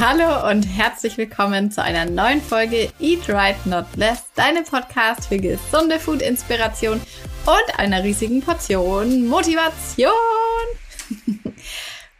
[0.00, 5.38] Hallo und herzlich willkommen zu einer neuen Folge Eat Right Not Less, deinem Podcast für
[5.38, 10.12] gesunde Food-Inspiration und einer riesigen Portion Motivation.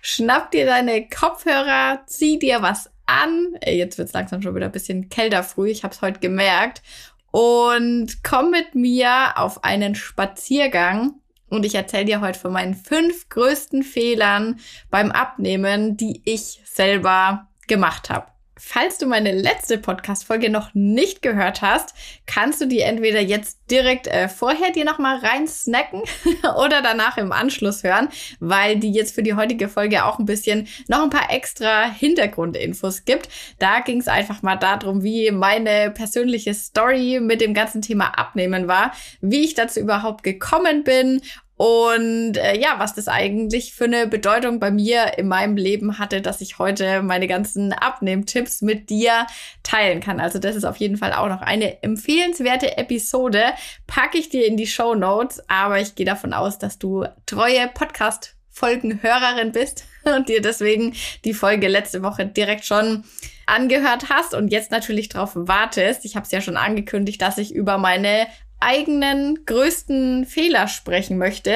[0.00, 3.54] Schnapp dir deine Kopfhörer, zieh dir was an.
[3.64, 6.82] Jetzt wird es langsam schon wieder ein bisschen kälter früh, ich habe es heute gemerkt.
[7.30, 11.12] Und komm mit mir auf einen Spaziergang
[11.48, 14.58] und ich erzähle dir heute von meinen fünf größten Fehlern
[14.90, 18.26] beim Abnehmen, die ich selber gemacht habe.
[18.60, 21.94] Falls du meine letzte Podcast-Folge noch nicht gehört hast,
[22.26, 26.02] kannst du die entweder jetzt direkt äh, vorher dir nochmal rein snacken
[26.58, 28.08] oder danach im Anschluss hören,
[28.40, 33.04] weil die jetzt für die heutige Folge auch ein bisschen noch ein paar extra Hintergrundinfos
[33.04, 33.28] gibt.
[33.60, 38.66] Da ging es einfach mal darum, wie meine persönliche Story mit dem ganzen Thema Abnehmen
[38.66, 41.20] war, wie ich dazu überhaupt gekommen bin
[41.58, 46.22] und äh, ja, was das eigentlich für eine Bedeutung bei mir in meinem Leben hatte,
[46.22, 49.26] dass ich heute meine ganzen Abnehmtipps mit dir
[49.64, 50.20] teilen kann.
[50.20, 53.42] Also das ist auf jeden Fall auch noch eine empfehlenswerte Episode.
[53.88, 57.66] Packe ich dir in die Show Notes, aber ich gehe davon aus, dass du treue
[57.74, 63.02] Podcast Folgenhörerin bist und dir deswegen die Folge letzte Woche direkt schon
[63.46, 66.04] angehört hast und jetzt natürlich darauf wartest.
[66.04, 68.28] Ich habe es ja schon angekündigt, dass ich über meine
[68.60, 71.54] eigenen größten Fehler sprechen möchte,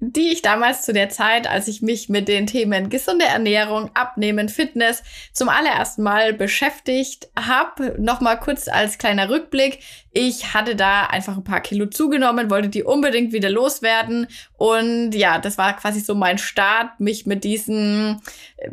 [0.00, 4.48] die ich damals zu der Zeit, als ich mich mit den Themen gesunde Ernährung, Abnehmen,
[4.48, 7.96] Fitness zum allerersten Mal beschäftigt habe.
[7.98, 9.80] Nochmal kurz als kleiner Rückblick.
[10.12, 14.28] Ich hatte da einfach ein paar Kilo zugenommen, wollte die unbedingt wieder loswerden.
[14.56, 18.22] Und ja, das war quasi so mein Start, mich mit diesen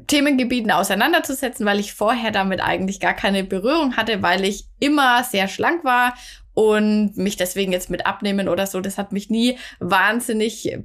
[0.06, 5.48] Themengebieten auseinanderzusetzen, weil ich vorher damit eigentlich gar keine Berührung hatte, weil ich immer sehr
[5.48, 6.14] schlank war
[6.54, 10.78] und mich deswegen jetzt mit abnehmen oder so, das hat mich nie wahnsinnig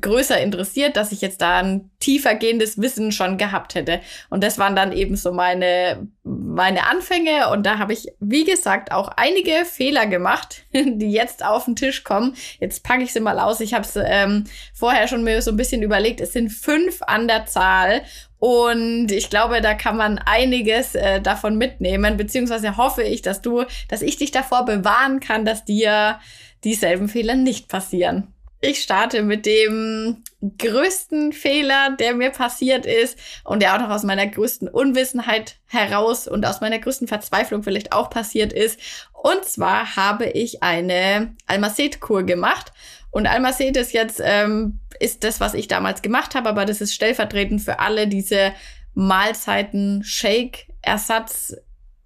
[0.00, 4.00] größer interessiert, dass ich jetzt da ein tiefer gehendes Wissen schon gehabt hätte.
[4.28, 7.48] Und das waren dann eben so meine, meine Anfänge.
[7.50, 12.02] Und da habe ich, wie gesagt, auch einige Fehler gemacht, die jetzt auf den Tisch
[12.02, 12.34] kommen.
[12.58, 13.60] Jetzt packe ich sie mal aus.
[13.60, 16.20] Ich habe es ähm, vorher schon mir so ein bisschen überlegt.
[16.20, 18.02] Es sind fünf an der Zahl.
[18.44, 23.66] Und ich glaube, da kann man einiges äh, davon mitnehmen, beziehungsweise hoffe ich, dass du,
[23.88, 26.18] dass ich dich davor bewahren kann, dass dir
[26.64, 28.34] dieselben Fehler nicht passieren.
[28.60, 30.24] Ich starte mit dem
[30.58, 36.26] größten Fehler, der mir passiert ist und der auch noch aus meiner größten Unwissenheit heraus
[36.26, 38.80] und aus meiner größten Verzweiflung vielleicht auch passiert ist.
[39.12, 42.72] Und zwar habe ich eine Almacet-Kur gemacht
[43.12, 46.94] und Almacet ist jetzt, ähm, ist das, was ich damals gemacht habe, aber das ist
[46.94, 48.52] stellvertretend für alle diese
[48.94, 51.56] Mahlzeiten, Shake-Ersatz,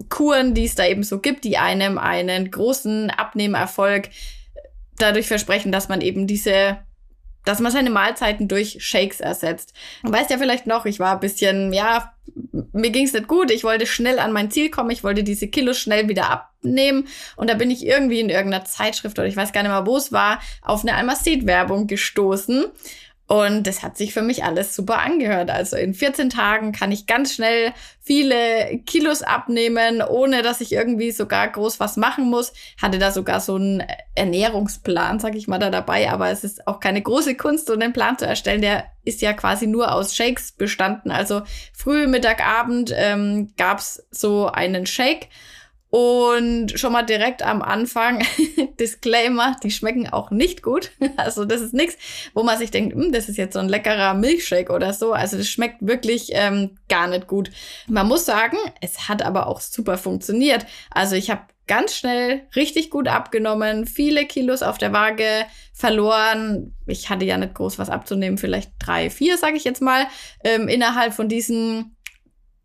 [0.09, 4.11] Kuren, die es da eben so gibt, die einem einen großen Abnehmerfolg
[4.99, 6.79] dadurch versprechen, dass man eben diese
[7.47, 9.73] dass man seine Mahlzeiten durch Shakes ersetzt.
[10.03, 12.13] Man weiß ja vielleicht noch, ich war ein bisschen, ja,
[12.73, 13.51] mir ging es nicht gut.
[13.51, 14.91] Ich wollte schnell an mein Ziel kommen.
[14.91, 17.07] Ich wollte diese Kilos schnell wieder abnehmen.
[17.37, 19.97] Und da bin ich irgendwie in irgendeiner Zeitschrift oder ich weiß gar nicht mehr, wo
[19.97, 22.67] es war, auf eine Almacet-Werbung gestoßen.
[23.29, 25.51] Und das hat sich für mich alles super angehört.
[25.51, 31.11] Also in 14 Tagen kann ich ganz schnell viele Kilos abnehmen, ohne dass ich irgendwie
[31.11, 32.53] sogar groß was machen muss.
[32.81, 33.83] Hatte da sogar so einen
[34.15, 36.09] Ernährungsplan, sag ich mal, da dabei.
[36.09, 38.63] Aber es ist auch keine große Kunst, so einen Plan zu erstellen.
[38.63, 41.11] Der ist ja quasi nur aus Shakes bestanden.
[41.11, 45.29] Also früh, Mittag, Abend ähm, gab's so einen Shake.
[45.97, 48.23] Und schon mal direkt am Anfang,
[48.79, 50.91] Disclaimer, die schmecken auch nicht gut.
[51.17, 51.97] Also das ist nichts,
[52.35, 55.15] wo man sich denkt, hm, das ist jetzt so ein leckerer Milchshake oder so.
[55.15, 57.51] Also das schmeckt wirklich ähm, gar nicht gut.
[57.89, 60.67] Man muss sagen, es hat aber auch super funktioniert.
[60.91, 66.75] Also ich habe ganz schnell richtig gut abgenommen, viele Kilos auf der Waage verloren.
[66.87, 70.07] Ich hatte ja nicht groß was abzunehmen, vielleicht drei, vier, sage ich jetzt mal,
[70.45, 71.96] ähm, innerhalb von diesen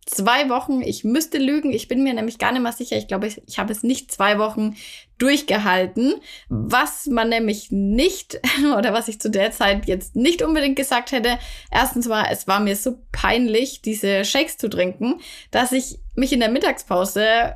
[0.06, 3.28] zwei Wochen, ich müsste lügen, ich bin mir nämlich gar nicht mal sicher, ich glaube,
[3.28, 4.76] ich, ich habe es nicht zwei Wochen
[5.18, 6.16] durchgehalten.
[6.50, 8.40] Was man nämlich nicht
[8.78, 11.38] oder was ich zu der Zeit jetzt nicht unbedingt gesagt hätte,
[11.72, 15.20] erstens war, es war mir so peinlich, diese Shakes zu trinken,
[15.52, 17.54] dass ich mich in der Mittagspause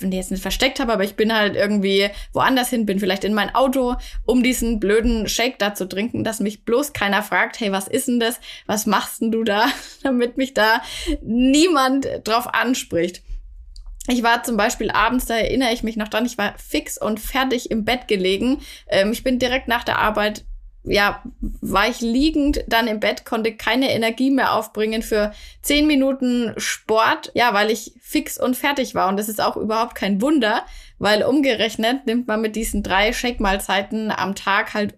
[0.00, 3.34] nee, jetzt nicht versteckt habe, aber ich bin halt irgendwie woanders hin, bin vielleicht in
[3.34, 7.72] mein Auto, um diesen blöden Shake da zu trinken, dass mich bloß keiner fragt, hey,
[7.72, 8.40] was ist denn das?
[8.66, 9.66] Was machst denn du da?
[10.02, 10.82] Damit mich da
[11.22, 13.22] niemand drauf anspricht.
[14.08, 17.20] Ich war zum Beispiel abends, da erinnere ich mich noch dran, ich war fix und
[17.20, 18.60] fertig im Bett gelegen.
[18.88, 20.44] Ähm, ich bin direkt nach der Arbeit
[20.84, 21.22] ja,
[21.60, 25.32] war ich liegend dann im Bett, konnte keine Energie mehr aufbringen für
[25.62, 29.08] zehn Minuten Sport, ja, weil ich fix und fertig war.
[29.08, 30.64] Und das ist auch überhaupt kein Wunder,
[30.98, 34.94] weil umgerechnet nimmt man mit diesen drei Shake-Mahlzeiten am Tag halt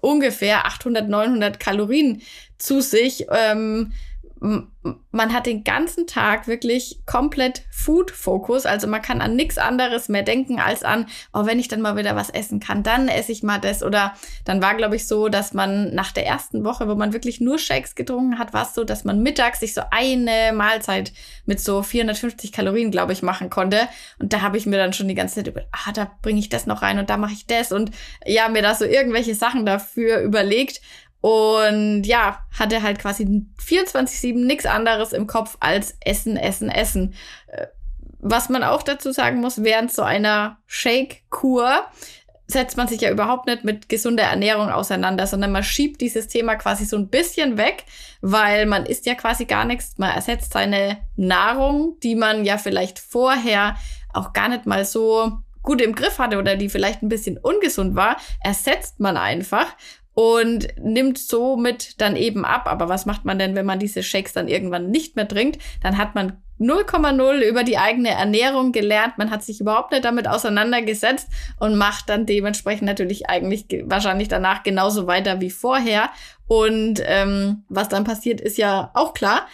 [0.00, 2.22] ungefähr 800, 900 Kalorien
[2.56, 3.26] zu sich.
[3.30, 3.92] Ähm,
[4.40, 8.66] man hat den ganzen Tag wirklich komplett Food-Fokus.
[8.66, 11.96] Also man kann an nichts anderes mehr denken als an, oh, wenn ich dann mal
[11.96, 13.82] wieder was essen kann, dann esse ich mal das.
[13.82, 14.14] Oder
[14.44, 17.58] dann war, glaube ich, so, dass man nach der ersten Woche, wo man wirklich nur
[17.58, 21.12] Shakes getrunken hat, war es so, dass man mittags sich so eine Mahlzeit
[21.44, 23.88] mit so 450 Kalorien, glaube ich, machen konnte.
[24.18, 26.48] Und da habe ich mir dann schon die ganze Zeit über, ah, da bringe ich
[26.48, 27.72] das noch rein und da mache ich das.
[27.72, 27.90] Und
[28.24, 30.80] ja, mir da so irgendwelche Sachen dafür überlegt.
[31.20, 37.14] Und ja, hatte halt quasi 24-7 nichts anderes im Kopf als Essen, Essen, Essen.
[37.48, 37.66] Äh,
[38.20, 41.84] was man auch dazu sagen muss, während so einer Shake-Kur
[42.50, 46.56] setzt man sich ja überhaupt nicht mit gesunder Ernährung auseinander, sondern man schiebt dieses Thema
[46.56, 47.84] quasi so ein bisschen weg,
[48.22, 49.98] weil man isst ja quasi gar nichts.
[49.98, 53.76] Man ersetzt seine Nahrung, die man ja vielleicht vorher
[54.14, 55.32] auch gar nicht mal so
[55.62, 59.66] gut im Griff hatte oder die vielleicht ein bisschen ungesund war, ersetzt man einfach
[60.18, 62.66] und nimmt somit dann eben ab.
[62.66, 65.62] Aber was macht man denn, wenn man diese Shakes dann irgendwann nicht mehr trinkt?
[65.80, 69.16] Dann hat man 0,0 über die eigene Ernährung gelernt.
[69.16, 71.28] Man hat sich überhaupt nicht damit auseinandergesetzt
[71.60, 76.10] und macht dann dementsprechend natürlich eigentlich wahrscheinlich danach genauso weiter wie vorher.
[76.48, 79.46] Und ähm, was dann passiert, ist ja auch klar.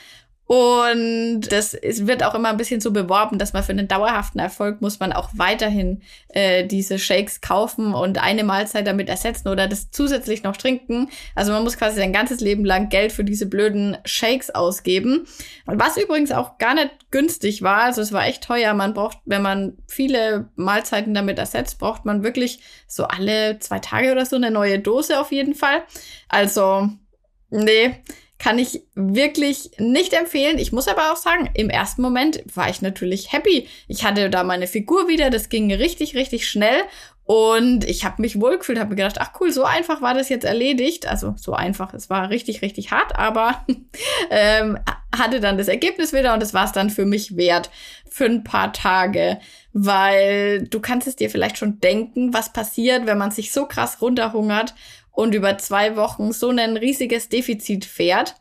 [0.46, 4.38] Und das ist, wird auch immer ein bisschen so beworben, dass man für einen dauerhaften
[4.38, 9.66] Erfolg muss man auch weiterhin äh, diese Shakes kaufen und eine Mahlzeit damit ersetzen oder
[9.68, 11.08] das zusätzlich noch trinken.
[11.34, 15.26] Also man muss quasi sein ganzes Leben lang Geld für diese blöden Shakes ausgeben.
[15.64, 17.84] Was übrigens auch gar nicht günstig war.
[17.84, 18.74] Also es war echt teuer.
[18.74, 24.12] Man braucht, wenn man viele Mahlzeiten damit ersetzt, braucht man wirklich so alle zwei Tage
[24.12, 25.84] oder so eine neue Dose auf jeden Fall.
[26.28, 26.90] Also,
[27.48, 28.02] nee
[28.38, 30.58] kann ich wirklich nicht empfehlen.
[30.58, 33.68] Ich muss aber auch sagen, im ersten Moment war ich natürlich happy.
[33.88, 36.82] Ich hatte da meine Figur wieder, das ging richtig, richtig schnell.
[37.26, 40.44] Und ich habe mich wohlgefühlt, habe mir gedacht, ach cool, so einfach war das jetzt
[40.44, 41.06] erledigt.
[41.06, 43.64] Also so einfach, es war richtig, richtig hart, aber
[44.30, 44.78] ähm,
[45.16, 47.70] hatte dann das Ergebnis wieder und das war es dann für mich wert
[48.10, 49.38] für ein paar Tage,
[49.72, 54.02] weil du kannst es dir vielleicht schon denken, was passiert, wenn man sich so krass
[54.02, 54.74] runterhungert
[55.14, 58.36] und über zwei Wochen so ein riesiges Defizit fährt.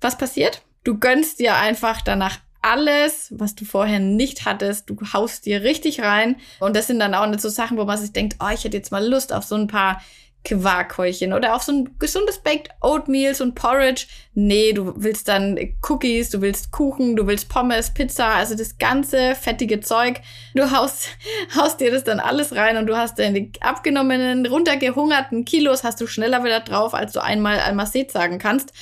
[0.00, 0.62] Was passiert?
[0.84, 4.88] Du gönnst dir einfach danach alles, was du vorher nicht hattest.
[4.90, 6.36] Du haust dir richtig rein.
[6.60, 8.76] Und das sind dann auch nicht so Sachen, wo man sich denkt, oh, ich hätte
[8.76, 10.02] jetzt mal Lust auf so ein paar
[10.44, 14.06] Quarkhäulchen oder auf so ein gesundes Baked Oatmeal, so ein Porridge.
[14.34, 15.58] Nee, du willst dann
[15.88, 20.20] Cookies, du willst Kuchen, du willst Pommes, Pizza, also das ganze fettige Zeug.
[20.54, 21.10] Du haust,
[21.56, 26.06] haust dir das dann alles rein und du hast deine abgenommenen, runtergehungerten Kilos hast du
[26.06, 28.72] schneller wieder drauf, als du einmal Almacet sagen kannst.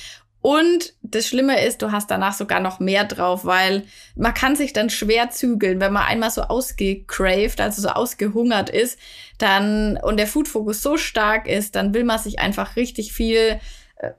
[0.47, 3.83] Und das Schlimme ist, du hast danach sogar noch mehr drauf, weil
[4.15, 8.97] man kann sich dann schwer zügeln, wenn man einmal so ausgecraved, also so ausgehungert ist,
[9.39, 13.59] dann und der Food Focus so stark ist, dann will man sich einfach richtig viel
[13.97, 14.11] äh,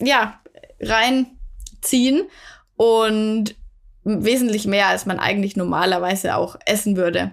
[0.00, 0.40] ja,
[0.80, 2.28] reinziehen
[2.74, 3.54] und
[4.02, 7.30] wesentlich mehr als man eigentlich normalerweise auch essen würde.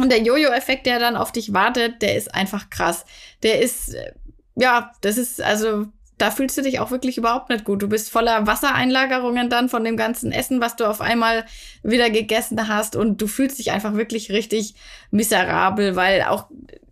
[0.00, 3.04] Und der Jojo-Effekt, der dann auf dich wartet, der ist einfach krass.
[3.44, 4.14] Der ist, äh,
[4.56, 5.86] ja, das ist also
[6.22, 7.82] da fühlst du dich auch wirklich überhaupt nicht gut.
[7.82, 11.44] Du bist voller Wassereinlagerungen dann von dem ganzen Essen, was du auf einmal
[11.82, 14.76] wieder gegessen hast und du fühlst dich einfach wirklich richtig
[15.10, 16.46] miserabel, weil auch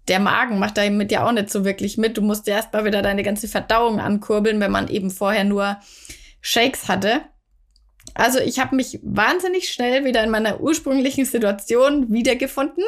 [0.09, 2.17] der Magen macht damit ja auch nicht so wirklich mit.
[2.17, 5.77] Du musst erst mal wieder deine ganze Verdauung ankurbeln, wenn man eben vorher nur
[6.41, 7.21] Shakes hatte.
[8.15, 12.83] Also ich habe mich wahnsinnig schnell wieder in meiner ursprünglichen Situation wiedergefunden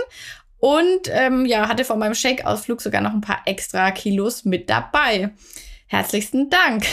[0.59, 5.31] und ähm, ja, hatte von meinem Shake-Ausflug sogar noch ein paar extra Kilos mit dabei.
[5.93, 6.87] Herzlichsten Dank.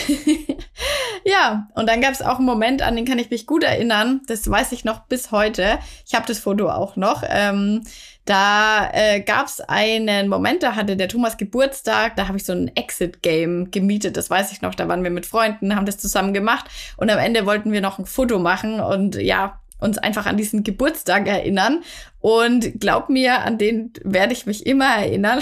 [1.24, 4.20] ja, und dann gab es auch einen Moment, an den kann ich mich gut erinnern.
[4.26, 5.78] Das weiß ich noch bis heute.
[6.06, 7.22] Ich habe das Foto auch noch.
[7.26, 7.82] Ähm,
[8.26, 12.52] da äh, gab es einen Moment, da hatte der Thomas Geburtstag, da habe ich so
[12.52, 14.74] ein Exit-Game gemietet, das weiß ich noch.
[14.74, 16.66] Da waren wir mit Freunden, haben das zusammen gemacht
[16.98, 20.62] und am Ende wollten wir noch ein Foto machen und ja, uns einfach an diesen
[20.64, 21.82] Geburtstag erinnern.
[22.20, 25.40] Und glaub mir, an den werde ich mich immer erinnern.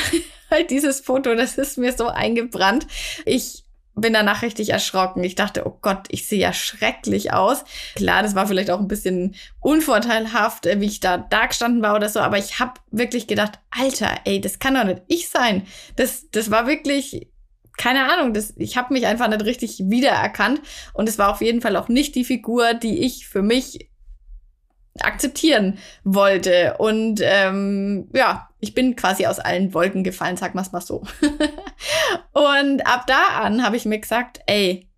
[0.49, 2.87] Weil dieses Foto, das ist mir so eingebrannt.
[3.25, 3.65] Ich
[4.01, 5.25] bin danach richtig erschrocken.
[5.25, 7.65] Ich dachte, oh Gott, ich sehe ja schrecklich aus.
[7.97, 11.97] Klar, das war vielleicht auch ein bisschen unvorteilhaft, äh, wie ich da da gestanden war
[11.97, 15.67] oder so, aber ich habe wirklich gedacht, Alter, ey, das kann doch nicht ich sein.
[15.97, 17.29] Das, das war wirklich
[17.77, 20.61] keine Ahnung, das, ich habe mich einfach nicht richtig wiedererkannt
[20.95, 23.89] und es war auf jeden Fall auch nicht die Figur, die ich für mich
[25.05, 26.77] akzeptieren wollte.
[26.79, 31.03] Und ähm, ja, ich bin quasi aus allen Wolken gefallen, sag mal's mal so.
[32.33, 34.89] und ab da an habe ich mir gesagt, ey,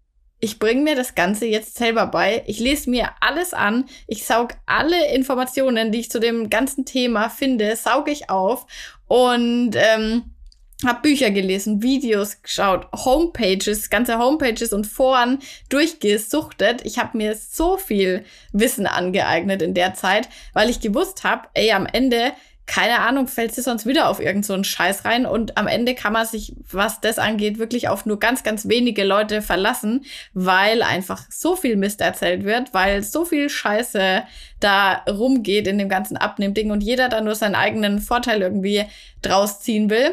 [0.41, 2.43] ich bringe mir das Ganze jetzt selber bei.
[2.47, 3.85] Ich lese mir alles an.
[4.07, 8.67] Ich saug alle Informationen, die ich zu dem ganzen Thema finde, sauge ich auf.
[9.07, 10.35] Und ähm,
[10.85, 16.85] habe Bücher gelesen, Videos geschaut, Homepages, ganze Homepages und Foren durchgesuchtet.
[16.85, 21.73] Ich habe mir so viel Wissen angeeignet in der Zeit, weil ich gewusst habe, ey,
[21.73, 22.33] am Ende
[22.71, 26.13] keine Ahnung, fällt sie sonst wieder auf irgendeinen so Scheiß rein und am Ende kann
[26.13, 31.25] man sich, was das angeht, wirklich auf nur ganz, ganz wenige Leute verlassen, weil einfach
[31.31, 34.23] so viel Mist erzählt wird, weil so viel Scheiße
[34.61, 38.85] da rumgeht in dem ganzen Abnehmding und jeder da nur seinen eigenen Vorteil irgendwie
[39.21, 40.13] draus ziehen will.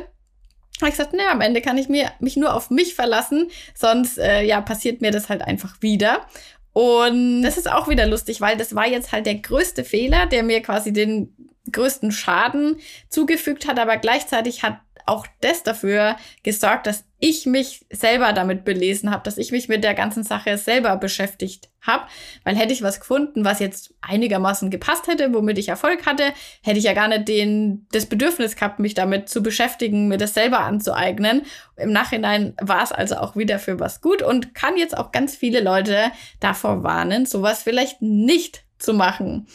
[0.79, 4.17] Habe ich gesagt, naja, am Ende kann ich mir, mich nur auf mich verlassen, sonst
[4.17, 6.27] äh, ja, passiert mir das halt einfach wieder.
[6.74, 10.43] Und das ist auch wieder lustig, weil das war jetzt halt der größte Fehler, der
[10.43, 11.34] mir quasi den
[11.72, 12.77] größten Schaden
[13.10, 19.09] zugefügt hat, aber gleichzeitig hat auch das dafür gesorgt, dass ich mich selber damit belesen
[19.09, 22.05] habe, dass ich mich mit der ganzen Sache selber beschäftigt habe.
[22.43, 26.77] Weil hätte ich was gefunden, was jetzt einigermaßen gepasst hätte, womit ich Erfolg hatte, hätte
[26.77, 30.59] ich ja gar nicht den, das Bedürfnis gehabt, mich damit zu beschäftigen, mir das selber
[30.59, 31.43] anzueignen.
[31.75, 35.35] Im Nachhinein war es also auch wieder für was gut und kann jetzt auch ganz
[35.35, 39.47] viele Leute davor warnen, sowas vielleicht nicht zu machen.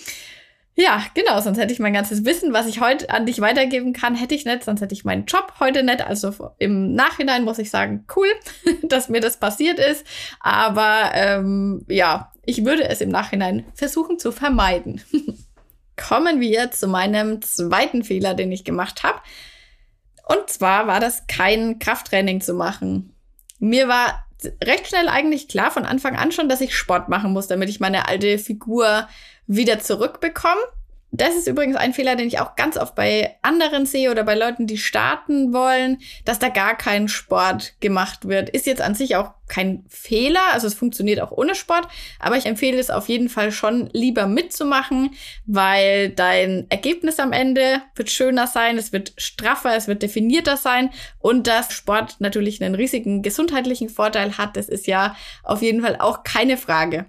[0.75, 4.15] Ja, genau, sonst hätte ich mein ganzes Wissen, was ich heute an dich weitergeben kann,
[4.15, 6.01] hätte ich nicht, sonst hätte ich meinen Job heute nicht.
[6.01, 8.29] Also im Nachhinein muss ich sagen, cool,
[8.83, 10.07] dass mir das passiert ist.
[10.41, 15.03] Aber ähm, ja, ich würde es im Nachhinein versuchen zu vermeiden.
[15.97, 19.21] Kommen wir zu meinem zweiten Fehler, den ich gemacht habe.
[20.27, 23.15] Und zwar war das kein Krafttraining zu machen.
[23.59, 24.25] Mir war
[24.65, 27.81] recht schnell eigentlich klar von Anfang an schon, dass ich Sport machen muss, damit ich
[27.81, 29.07] meine alte Figur
[29.57, 30.63] wieder zurückbekommen.
[31.15, 34.35] Das ist übrigens ein Fehler, den ich auch ganz oft bei anderen sehe oder bei
[34.35, 38.49] Leuten, die starten wollen, dass da gar kein Sport gemacht wird.
[38.49, 41.87] Ist jetzt an sich auch kein Fehler, also es funktioniert auch ohne Sport,
[42.19, 45.11] aber ich empfehle es auf jeden Fall schon lieber mitzumachen,
[45.45, 50.89] weil dein Ergebnis am Ende wird schöner sein, es wird straffer, es wird definierter sein
[51.19, 55.97] und dass Sport natürlich einen riesigen gesundheitlichen Vorteil hat, das ist ja auf jeden Fall
[55.97, 57.05] auch keine Frage.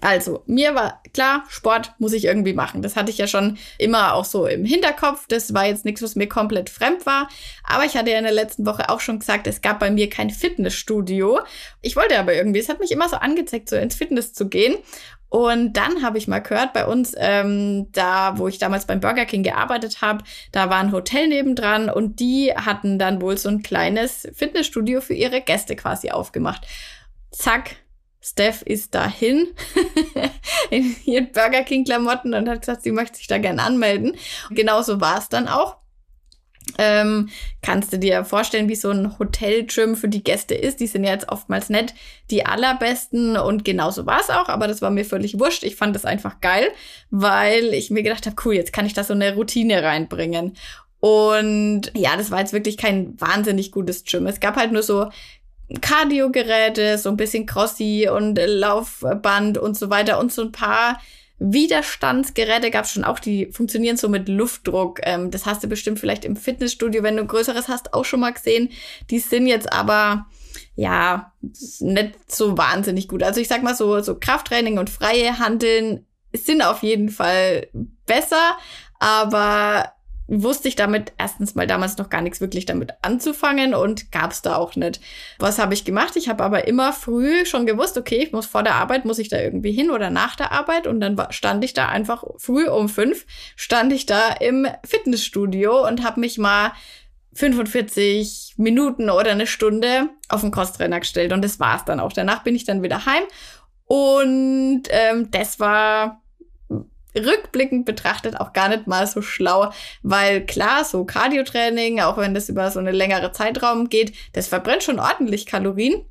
[0.00, 2.80] Also, mir war klar, Sport muss ich irgendwie machen.
[2.80, 5.26] Das hatte ich ja schon immer auch so im Hinterkopf.
[5.26, 7.28] Das war jetzt nichts, was mir komplett fremd war.
[7.64, 10.08] Aber ich hatte ja in der letzten Woche auch schon gesagt, es gab bei mir
[10.08, 11.40] kein Fitnessstudio.
[11.82, 14.76] Ich wollte aber irgendwie, es hat mich immer so angezeigt, so ins Fitness zu gehen.
[15.28, 19.26] Und dann habe ich mal gehört, bei uns, ähm, da wo ich damals beim Burger
[19.26, 23.62] King gearbeitet habe, da war ein Hotel nebendran und die hatten dann wohl so ein
[23.62, 26.66] kleines Fitnessstudio für ihre Gäste quasi aufgemacht.
[27.30, 27.76] Zack,
[28.30, 29.48] Steph ist dahin
[30.70, 34.16] in ihren Burger King Klamotten und hat gesagt, sie möchte sich da gerne anmelden.
[34.48, 35.76] Und genauso war es dann auch.
[36.78, 37.30] Ähm,
[37.62, 40.78] kannst du dir vorstellen, wie so ein Hotel-Gym für die Gäste ist?
[40.78, 41.94] Die sind ja jetzt oftmals nicht
[42.30, 45.64] die allerbesten und genauso war es auch, aber das war mir völlig wurscht.
[45.64, 46.68] Ich fand das einfach geil,
[47.10, 50.56] weil ich mir gedacht habe, cool, jetzt kann ich da so eine Routine reinbringen.
[51.00, 54.26] Und ja, das war jetzt wirklich kein wahnsinnig gutes Gym.
[54.26, 55.10] Es gab halt nur so
[55.80, 60.98] Cardio-Geräte, so ein bisschen Crossi und Laufband und so weiter und so ein paar
[61.40, 65.00] Widerstandsgeräte gab es schon auch, die funktionieren so mit Luftdruck.
[65.04, 68.32] Ähm, das hast du bestimmt vielleicht im Fitnessstudio, wenn du größeres hast, auch schon mal
[68.32, 68.68] gesehen.
[69.08, 70.26] Die sind jetzt aber
[70.76, 71.32] ja
[71.80, 73.22] nicht so wahnsinnig gut.
[73.22, 77.68] Also ich sag mal so, so Krafttraining und freie Handeln sind auf jeden Fall
[78.04, 78.56] besser,
[78.98, 79.92] aber
[80.30, 84.42] wusste ich damit erstens mal damals noch gar nichts wirklich damit anzufangen und gab es
[84.42, 85.00] da auch nicht.
[85.38, 86.14] Was habe ich gemacht?
[86.16, 89.28] Ich habe aber immer früh schon gewusst, okay, ich muss vor der Arbeit, muss ich
[89.28, 92.88] da irgendwie hin oder nach der Arbeit und dann stand ich da einfach früh um
[92.88, 96.72] fünf, stand ich da im Fitnessstudio und habe mich mal
[97.34, 102.12] 45 Minuten oder eine Stunde auf den Crosstrainer gestellt und das war's dann auch.
[102.12, 103.22] Danach bin ich dann wieder heim
[103.86, 106.22] und ähm, das war
[107.16, 112.48] rückblickend betrachtet auch gar nicht mal so schlau, weil klar, so Cardiotraining, auch wenn das
[112.48, 116.04] über so eine längere Zeitraum geht, das verbrennt schon ordentlich Kalorien.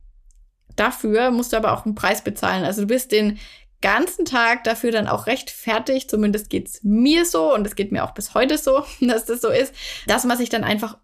[0.75, 2.63] Dafür musst du aber auch einen Preis bezahlen.
[2.63, 3.39] Also du bist den
[3.81, 8.03] ganzen Tag dafür dann auch recht fertig, zumindest geht's mir so und es geht mir
[8.03, 9.73] auch bis heute so, dass das so ist,
[10.07, 10.97] dass man sich dann einfach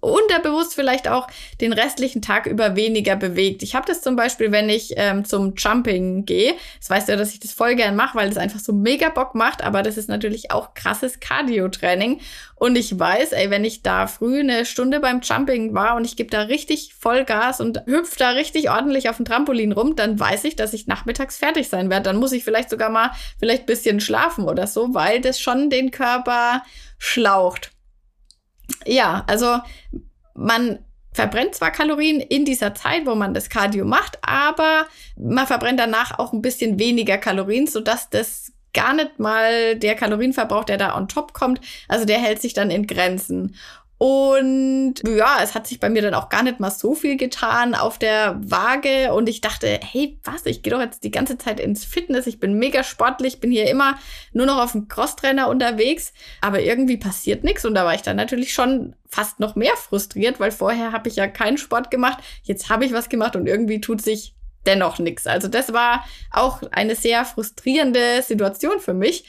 [0.00, 1.28] unterbewusst vielleicht auch
[1.60, 3.62] den restlichen Tag über weniger bewegt.
[3.62, 6.54] Ich habe das zum Beispiel, wenn ich ähm, zum Jumping gehe.
[6.78, 9.10] Das weißt du ja, dass ich das voll gern mache, weil das einfach so mega
[9.10, 9.62] Bock macht.
[9.62, 12.20] Aber das ist natürlich auch krasses Cardio-Training.
[12.54, 16.16] Und ich weiß, ey, wenn ich da früh eine Stunde beim Jumping war und ich
[16.16, 20.44] gebe da richtig Vollgas und hüpf da richtig ordentlich auf dem Trampolin rum, dann weiß
[20.44, 22.04] ich, dass ich nachmittags fertig sein werde.
[22.04, 25.90] Dann muss ich vielleicht sogar mal vielleicht bisschen schlafen oder so, weil das schon den
[25.90, 26.62] Körper
[26.98, 27.72] schlaucht
[28.86, 29.58] ja, also
[30.34, 30.78] man
[31.12, 34.86] verbrennt zwar Kalorien in dieser Zeit, wo man das Cardio macht, aber
[35.16, 40.64] man verbrennt danach auch ein bisschen weniger Kalorien, sodass das gar nicht mal der Kalorienverbrauch,
[40.64, 43.56] der da on top kommt, also der hält sich dann in Grenzen.
[44.02, 47.74] Und ja, es hat sich bei mir dann auch gar nicht mal so viel getan
[47.74, 49.12] auf der Waage.
[49.12, 50.46] Und ich dachte, hey, was?
[50.46, 52.26] Ich gehe doch jetzt die ganze Zeit ins Fitness.
[52.26, 53.98] Ich bin mega sportlich, bin hier immer
[54.32, 56.14] nur noch auf dem Crosstrainer unterwegs.
[56.40, 57.66] Aber irgendwie passiert nichts.
[57.66, 61.16] Und da war ich dann natürlich schon fast noch mehr frustriert, weil vorher habe ich
[61.16, 62.24] ja keinen Sport gemacht.
[62.42, 65.26] Jetzt habe ich was gemacht und irgendwie tut sich dennoch nichts.
[65.26, 69.26] Also das war auch eine sehr frustrierende Situation für mich.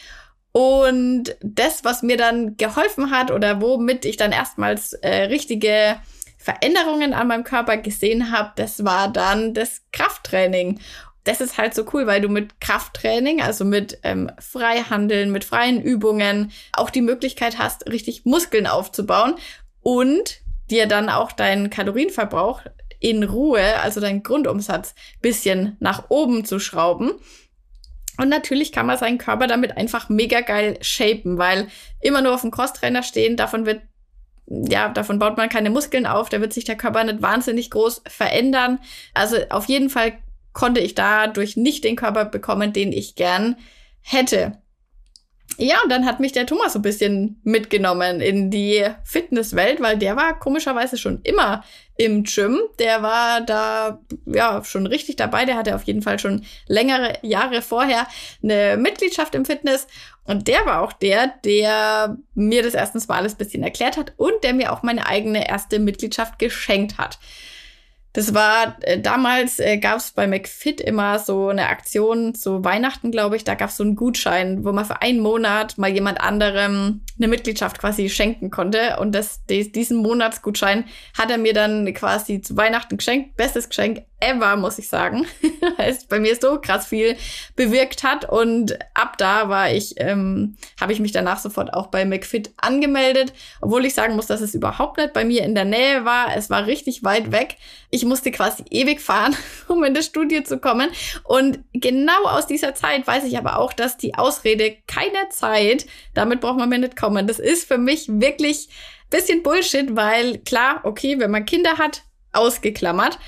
[0.52, 5.98] Und das, was mir dann geholfen hat oder womit ich dann erstmals äh, richtige
[6.38, 10.80] Veränderungen an meinem Körper gesehen habe, das war dann das Krafttraining.
[11.24, 15.82] Das ist halt so cool, weil du mit Krafttraining, also mit ähm, Freihandeln, mit freien
[15.82, 19.36] Übungen auch die Möglichkeit hast, richtig Muskeln aufzubauen
[19.82, 20.42] und
[20.72, 22.62] dir dann auch deinen Kalorienverbrauch
[23.00, 27.12] in Ruhe, also deinen Grundumsatz bisschen nach oben zu schrauben.
[28.18, 31.68] Und natürlich kann man seinen Körper damit einfach mega geil shapen, weil
[32.02, 33.82] immer nur auf dem Crosstrainer stehen, davon wird
[34.48, 38.02] ja, davon baut man keine Muskeln auf, da wird sich der Körper nicht wahnsinnig groß
[38.08, 38.80] verändern.
[39.14, 40.14] Also auf jeden Fall
[40.52, 43.56] konnte ich dadurch nicht den Körper bekommen, den ich gern
[44.02, 44.61] hätte.
[45.58, 49.98] Ja, und dann hat mich der Thomas so ein bisschen mitgenommen in die Fitnesswelt, weil
[49.98, 51.64] der war komischerweise schon immer
[51.98, 52.60] im Gym.
[52.80, 55.46] Der war da ja schon richtig dabei.
[55.46, 58.08] Der hatte auf jeden Fall schon längere Jahre vorher
[58.42, 59.88] eine Mitgliedschaft im Fitness.
[60.24, 64.44] Und der war auch der, der mir das erstens mal alles bisschen erklärt hat und
[64.44, 67.20] der mir auch meine eigene erste Mitgliedschaft geschenkt hat.
[68.14, 73.12] Das war äh, damals äh, gab es bei McFit immer so eine Aktion zu Weihnachten,
[73.12, 73.44] glaube ich.
[73.46, 77.28] Da gab es so einen Gutschein, wo man für einen Monat mal jemand anderem eine
[77.30, 78.98] Mitgliedschaft quasi schenken konnte.
[79.00, 80.86] Und das, des, diesen Monatsgutschein
[81.18, 83.38] hat er mir dann quasi zu Weihnachten geschenkt.
[83.38, 85.26] Bestes Geschenk ever, muss ich sagen.
[85.78, 87.18] Es bei mir so krass viel
[87.56, 88.30] bewirkt hat.
[88.30, 93.34] Und ab da war ich, ähm, habe ich mich danach sofort auch bei McFit angemeldet.
[93.62, 96.36] Obwohl ich sagen muss, dass es überhaupt nicht bei mir in der Nähe war.
[96.36, 97.58] Es war richtig weit weg.
[97.90, 99.36] Ich musste quasi ewig fahren,
[99.68, 100.90] um in das Studio zu kommen.
[101.24, 106.42] Und genau aus dieser Zeit weiß ich aber auch, dass die Ausrede keine Zeit, damit
[106.42, 107.28] braucht man mir nicht kommen.
[107.28, 108.70] Das ist für mich wirklich
[109.12, 113.20] bisschen Bullshit, weil klar, okay, wenn man Kinder hat, ausgeklammert.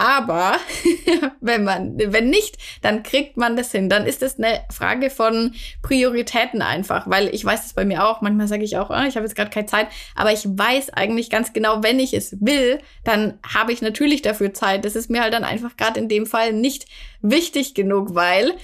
[0.00, 0.56] Aber
[1.42, 3.90] wenn man, wenn nicht, dann kriegt man das hin.
[3.90, 8.22] Dann ist es eine Frage von Prioritäten einfach, weil ich weiß es bei mir auch.
[8.22, 11.28] Manchmal sage ich auch, oh, ich habe jetzt gerade keine Zeit, aber ich weiß eigentlich
[11.28, 14.86] ganz genau, wenn ich es will, dann habe ich natürlich dafür Zeit.
[14.86, 16.86] Das ist mir halt dann einfach gerade in dem Fall nicht
[17.20, 18.54] wichtig genug, weil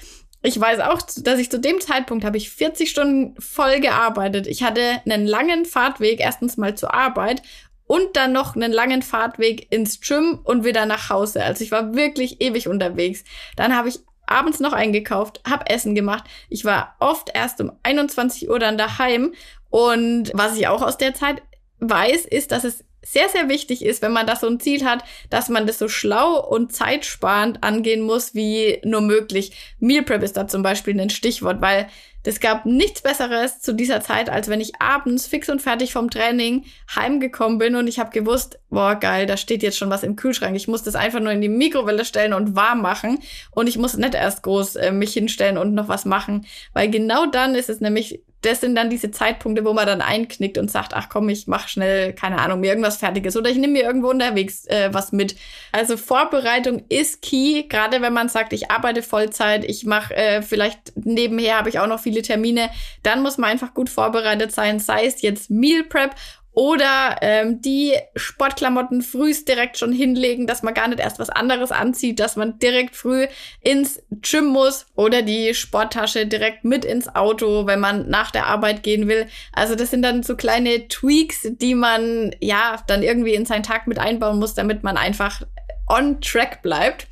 [0.40, 4.46] ich weiß auch, dass ich zu dem Zeitpunkt habe ich 40 Stunden voll gearbeitet.
[4.46, 7.42] Ich hatte einen langen Fahrtweg erstens mal zur Arbeit
[7.86, 11.42] und dann noch einen langen Fahrtweg ins Gym und wieder nach Hause.
[11.42, 13.24] Also ich war wirklich ewig unterwegs.
[13.56, 16.24] Dann habe ich abends noch eingekauft, habe Essen gemacht.
[16.48, 19.34] Ich war oft erst um 21 Uhr dann daheim.
[19.70, 21.42] Und was ich auch aus der Zeit
[21.78, 25.04] weiß, ist, dass es sehr, sehr wichtig ist, wenn man das so ein Ziel hat,
[25.30, 29.52] dass man das so schlau und zeitsparend angehen muss, wie nur möglich.
[29.78, 31.88] Meal Prep ist da zum Beispiel ein Stichwort, weil
[32.24, 36.10] es gab nichts Besseres zu dieser Zeit, als wenn ich abends fix und fertig vom
[36.10, 36.64] Training
[36.94, 40.56] heimgekommen bin und ich habe gewusst, boah, geil, da steht jetzt schon was im Kühlschrank.
[40.56, 43.20] Ich muss das einfach nur in die Mikrowelle stellen und warm machen
[43.52, 47.26] und ich muss nicht erst groß äh, mich hinstellen und noch was machen, weil genau
[47.26, 50.94] dann ist es nämlich das sind dann diese Zeitpunkte, wo man dann einknickt und sagt,
[50.94, 54.08] ach komm, ich mach schnell, keine Ahnung, mir irgendwas Fertiges oder ich nehme mir irgendwo
[54.08, 55.36] unterwegs äh, was mit.
[55.72, 60.92] Also Vorbereitung ist key, gerade wenn man sagt, ich arbeite Vollzeit, ich mache äh, vielleicht
[60.96, 62.70] nebenher habe ich auch noch viele Termine,
[63.02, 66.14] dann muss man einfach gut vorbereitet sein, sei es jetzt Meal Prep
[66.56, 71.70] oder ähm, die Sportklamotten frühst direkt schon hinlegen, dass man gar nicht erst was anderes
[71.70, 73.26] anzieht, dass man direkt früh
[73.60, 78.82] ins Gym muss oder die Sporttasche direkt mit ins Auto, wenn man nach der Arbeit
[78.82, 79.26] gehen will.
[79.52, 83.86] Also das sind dann so kleine Tweaks, die man ja dann irgendwie in seinen Tag
[83.86, 85.42] mit einbauen muss, damit man einfach
[85.90, 87.06] on track bleibt.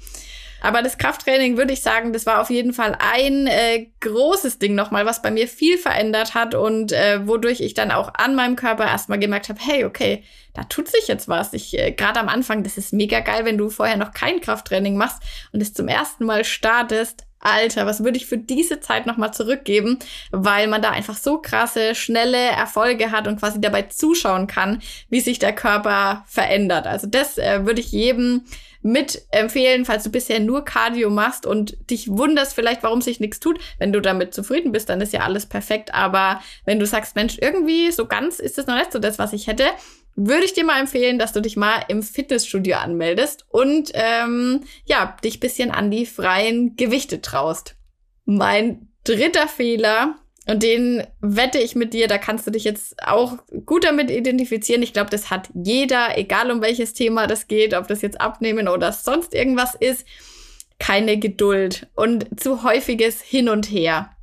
[0.64, 4.74] Aber das Krafttraining würde ich sagen, das war auf jeden Fall ein äh, großes Ding
[4.74, 8.56] nochmal, was bei mir viel verändert hat und äh, wodurch ich dann auch an meinem
[8.56, 10.24] Körper erstmal gemerkt habe, hey, okay,
[10.54, 11.52] da tut sich jetzt was.
[11.52, 14.96] Ich äh, gerade am Anfang, das ist mega geil, wenn du vorher noch kein Krafttraining
[14.96, 15.22] machst
[15.52, 17.26] und es zum ersten Mal startest.
[17.44, 19.98] Alter, was würde ich für diese Zeit nochmal zurückgeben,
[20.30, 25.20] weil man da einfach so krasse, schnelle Erfolge hat und quasi dabei zuschauen kann, wie
[25.20, 26.86] sich der Körper verändert.
[26.86, 28.44] Also das äh, würde ich jedem
[28.84, 33.40] mit empfehlen, falls du bisher nur Cardio machst und dich wunderst vielleicht, warum sich nichts
[33.40, 33.58] tut.
[33.78, 35.94] Wenn du damit zufrieden bist, dann ist ja alles perfekt.
[35.94, 39.32] Aber wenn du sagst, Mensch, irgendwie so ganz ist das noch nicht so das, was
[39.32, 39.64] ich hätte,
[40.16, 45.16] würde ich dir mal empfehlen, dass du dich mal im Fitnessstudio anmeldest und ähm, ja,
[45.24, 47.76] dich bisschen an die freien Gewichte traust.
[48.24, 53.38] Mein dritter Fehler Und den wette ich mit dir, da kannst du dich jetzt auch
[53.64, 54.82] gut damit identifizieren.
[54.82, 58.68] Ich glaube, das hat jeder, egal um welches Thema das geht, ob das jetzt abnehmen
[58.68, 60.06] oder sonst irgendwas ist,
[60.78, 64.13] keine Geduld und zu häufiges Hin und Her.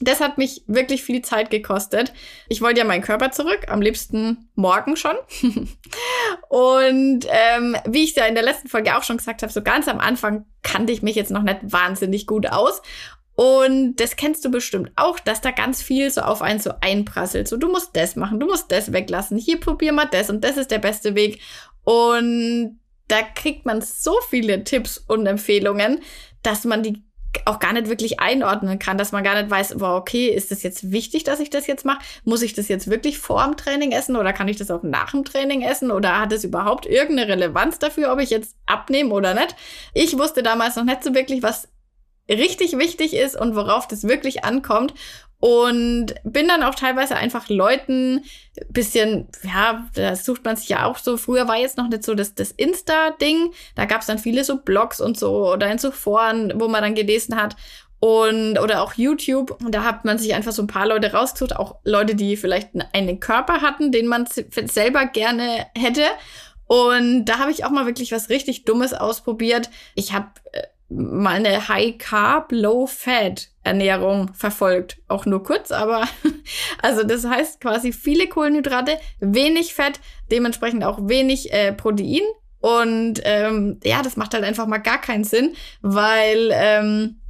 [0.00, 2.12] Das hat mich wirklich viel Zeit gekostet.
[2.48, 5.16] Ich wollte ja meinen Körper zurück, am liebsten morgen schon.
[6.48, 9.88] und ähm, wie ich ja in der letzten Folge auch schon gesagt habe, so ganz
[9.88, 12.82] am Anfang kannte ich mich jetzt noch nicht wahnsinnig gut aus.
[13.36, 17.48] Und das kennst du bestimmt auch, dass da ganz viel so auf einen so einprasselt.
[17.48, 19.36] So, du musst das machen, du musst das weglassen.
[19.36, 21.40] Hier probier mal das und das ist der beste Weg.
[21.84, 26.00] Und da kriegt man so viele Tipps und Empfehlungen,
[26.42, 27.04] dass man die
[27.44, 30.62] auch gar nicht wirklich einordnen kann, dass man gar nicht weiß, wow, okay, ist das
[30.62, 32.00] jetzt wichtig, dass ich das jetzt mache?
[32.24, 35.10] Muss ich das jetzt wirklich vor dem Training essen oder kann ich das auch nach
[35.10, 39.34] dem Training essen oder hat es überhaupt irgendeine Relevanz dafür, ob ich jetzt abnehme oder
[39.34, 39.54] nicht?
[39.94, 41.68] Ich wusste damals noch nicht so wirklich, was
[42.28, 44.94] richtig wichtig ist und worauf das wirklich ankommt.
[45.38, 48.24] Und bin dann auch teilweise einfach Leuten
[48.70, 51.16] bisschen, ja, da sucht man sich ja auch so.
[51.16, 53.52] Früher war jetzt noch nicht so das, das Insta-Ding.
[53.74, 56.82] Da gab es dann viele so Blogs und so oder in so Foren, wo man
[56.82, 57.56] dann gelesen hat.
[57.98, 59.62] Und, oder auch YouTube.
[59.62, 62.70] Und da hat man sich einfach so ein paar Leute rausgesucht, auch Leute, die vielleicht
[62.92, 66.04] einen Körper hatten, den man selber gerne hätte.
[66.66, 69.70] Und da habe ich auch mal wirklich was richtig Dummes ausprobiert.
[69.94, 70.28] Ich habe
[70.88, 74.98] mal eine High Carb, Low Fat Ernährung verfolgt.
[75.08, 76.06] Auch nur kurz, aber
[76.82, 82.22] also das heißt quasi viele Kohlenhydrate, wenig Fett, dementsprechend auch wenig äh, Protein.
[82.60, 87.20] Und ähm, ja, das macht halt einfach mal gar keinen Sinn, weil ähm,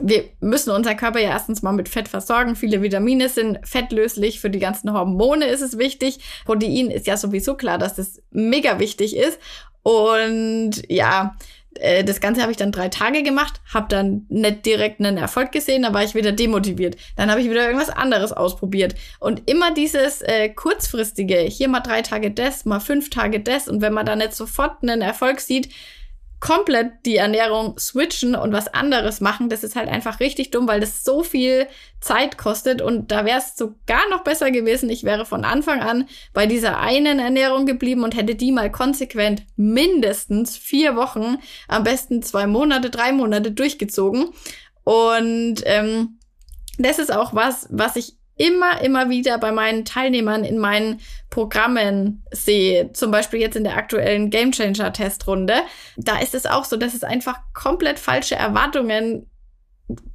[0.00, 2.56] wir müssen unseren Körper ja erstens mal mit Fett versorgen.
[2.56, 4.40] Viele Vitamine sind fettlöslich.
[4.40, 6.20] Für die ganzen Hormone ist es wichtig.
[6.46, 9.38] Protein ist ja sowieso klar, dass das mega wichtig ist.
[9.82, 11.36] Und ja,
[11.78, 15.52] äh, das Ganze habe ich dann drei Tage gemacht, habe dann nicht direkt einen Erfolg
[15.52, 16.96] gesehen, da war ich wieder demotiviert.
[17.16, 18.94] Dann habe ich wieder irgendwas anderes ausprobiert.
[19.18, 23.68] Und immer dieses äh, kurzfristige, hier mal drei Tage das, mal fünf Tage das.
[23.68, 25.68] Und wenn man dann nicht sofort einen Erfolg sieht,
[26.42, 30.80] komplett die Ernährung switchen und was anderes machen, das ist halt einfach richtig dumm, weil
[30.80, 31.68] das so viel
[32.00, 32.82] Zeit kostet.
[32.82, 36.80] Und da wäre es sogar noch besser gewesen, ich wäre von Anfang an bei dieser
[36.80, 42.90] einen Ernährung geblieben und hätte die mal konsequent mindestens vier Wochen, am besten zwei Monate,
[42.90, 44.30] drei Monate durchgezogen.
[44.82, 46.18] Und ähm,
[46.76, 51.00] das ist auch was, was ich immer, immer wieder bei meinen Teilnehmern in meinen
[51.30, 55.54] Programmen sehe, zum Beispiel jetzt in der aktuellen Game Changer Testrunde,
[55.96, 59.30] da ist es auch so, dass es einfach komplett falsche Erwartungen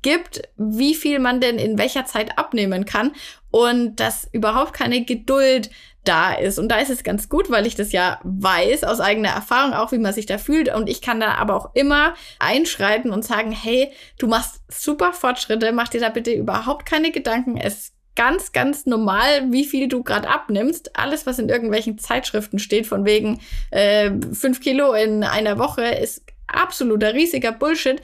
[0.01, 3.13] gibt, wie viel man denn in welcher Zeit abnehmen kann
[3.49, 5.69] und dass überhaupt keine Geduld
[6.03, 6.59] da ist.
[6.59, 9.91] Und da ist es ganz gut, weil ich das ja weiß aus eigener Erfahrung auch,
[9.91, 10.73] wie man sich da fühlt.
[10.73, 15.71] Und ich kann da aber auch immer einschreiten und sagen, hey, du machst super Fortschritte,
[15.71, 17.57] mach dir da bitte überhaupt keine Gedanken.
[17.57, 20.97] Es ganz, ganz normal, wie viel du gerade abnimmst.
[20.97, 23.39] Alles, was in irgendwelchen Zeitschriften steht, von wegen
[23.71, 28.01] äh, fünf Kilo in einer Woche, ist absoluter riesiger Bullshit.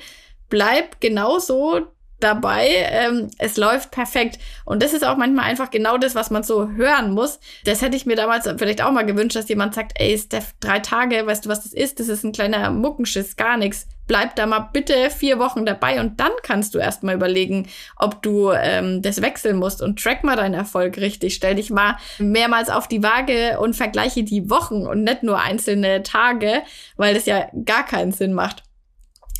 [0.49, 1.88] Bleib genauso
[2.19, 2.67] dabei.
[2.69, 4.39] Ähm, es läuft perfekt.
[4.65, 7.39] Und das ist auch manchmal einfach genau das, was man so hören muss.
[7.65, 10.80] Das hätte ich mir damals vielleicht auch mal gewünscht, dass jemand sagt, ey, Steph, drei
[10.80, 11.99] Tage, weißt du, was das ist?
[11.99, 13.88] Das ist ein kleiner Muckenschiss, gar nichts.
[14.08, 18.22] Bleib da mal bitte vier Wochen dabei und dann kannst du erst mal überlegen, ob
[18.22, 21.36] du ähm, das wechseln musst und track mal deinen Erfolg richtig.
[21.36, 26.04] Stell dich mal mehrmals auf die Waage und vergleiche die Wochen und nicht nur einzelne
[26.04, 26.63] Tage,
[26.98, 28.63] weil das ja gar keinen Sinn macht.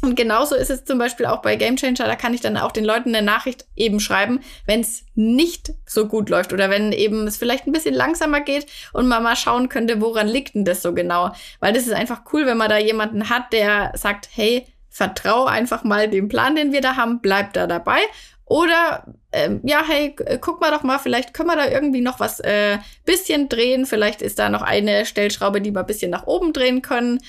[0.04, 2.74] Und genauso ist es zum Beispiel auch bei Game Changer, da kann ich dann auch
[2.74, 7.26] den Leuten eine Nachricht eben schreiben, wenn es nicht so gut läuft oder wenn eben
[7.26, 10.82] es vielleicht ein bisschen langsamer geht und man mal schauen könnte, woran liegt denn das
[10.82, 11.32] so genau.
[11.62, 15.86] Weil das ist einfach cool, wenn man da jemanden hat, der sagt, hey, vertrau einfach
[15.86, 18.00] mal dem Plan, den wir da haben, bleib da dabei.
[18.44, 22.42] Oder ähm, ja, hey, guck mal doch mal, vielleicht können wir da irgendwie noch was
[22.42, 23.86] äh, bisschen drehen.
[23.86, 27.22] Vielleicht ist da noch eine Stellschraube, die wir bisschen nach oben drehen können.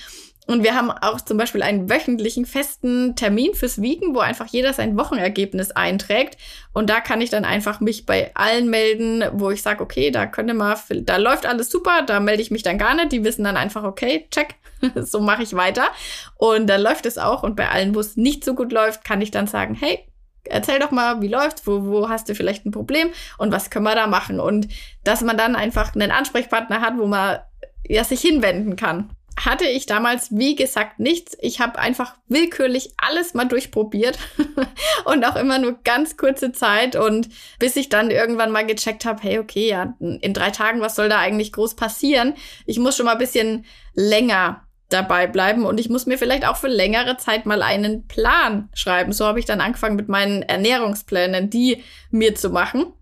[0.47, 4.73] Und wir haben auch zum Beispiel einen wöchentlichen festen Termin fürs Wiegen, wo einfach jeder
[4.73, 6.37] sein Wochenergebnis einträgt.
[6.71, 10.27] Und da kann ich dann einfach mich bei allen melden, wo ich sage, okay, da
[10.27, 13.11] könnte man, da läuft alles super, da melde ich mich dann gar nicht.
[13.11, 14.55] Die wissen dann einfach, okay, check,
[14.95, 15.87] so mache ich weiter.
[16.35, 17.41] Und dann läuft es auch.
[17.41, 19.99] Und bei allen, wo es nicht so gut läuft, kann ich dann sagen, hey,
[20.43, 23.85] erzähl doch mal, wie läuft's, wo, wo hast du vielleicht ein Problem und was können
[23.85, 24.39] wir da machen?
[24.39, 24.67] Und
[25.03, 27.39] dass man dann einfach einen Ansprechpartner hat, wo man
[27.87, 31.37] ja sich hinwenden kann hatte ich damals, wie gesagt, nichts.
[31.41, 34.17] Ich habe einfach willkürlich alles mal durchprobiert
[35.05, 39.21] und auch immer nur ganz kurze Zeit und bis ich dann irgendwann mal gecheckt habe,
[39.21, 42.33] hey, okay, ja, in drei Tagen, was soll da eigentlich groß passieren?
[42.65, 46.57] Ich muss schon mal ein bisschen länger dabei bleiben und ich muss mir vielleicht auch
[46.57, 49.11] für längere Zeit mal einen Plan schreiben.
[49.11, 52.93] So habe ich dann angefangen mit meinen Ernährungsplänen, die mir zu machen.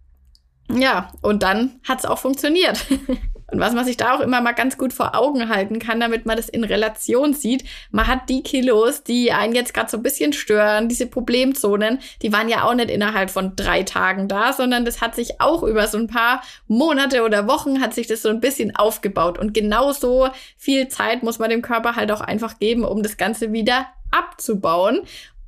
[0.72, 2.86] Ja, und dann hat es auch funktioniert.
[3.52, 6.26] Und was man sich da auch immer mal ganz gut vor Augen halten kann, damit
[6.26, 10.04] man das in Relation sieht, man hat die Kilos, die einen jetzt gerade so ein
[10.04, 14.86] bisschen stören, diese Problemzonen, die waren ja auch nicht innerhalb von drei Tagen da, sondern
[14.86, 18.30] das hat sich auch über so ein paar Monate oder Wochen hat sich das so
[18.30, 19.38] ein bisschen aufgebaut.
[19.38, 23.52] Und genauso viel Zeit muss man dem Körper halt auch einfach geben, um das Ganze
[23.54, 25.02] wieder abzubauen.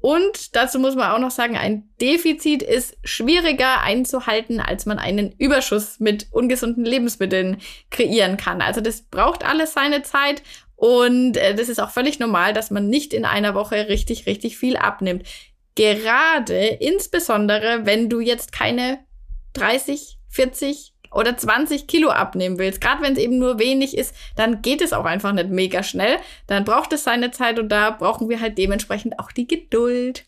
[0.05, 5.31] Und dazu muss man auch noch sagen, ein Defizit ist schwieriger einzuhalten, als man einen
[5.31, 7.57] Überschuss mit ungesunden Lebensmitteln
[7.89, 8.61] kreieren kann.
[8.61, 10.43] Also das braucht alles seine Zeit
[10.75, 14.59] und äh, das ist auch völlig normal, dass man nicht in einer Woche richtig, richtig
[14.59, 15.25] viel abnimmt.
[15.73, 18.99] Gerade insbesondere, wenn du jetzt keine
[19.53, 24.62] 30, 40, oder 20 Kilo abnehmen willst, gerade wenn es eben nur wenig ist, dann
[24.62, 26.17] geht es auch einfach nicht mega schnell.
[26.47, 30.25] Dann braucht es seine Zeit und da brauchen wir halt dementsprechend auch die Geduld.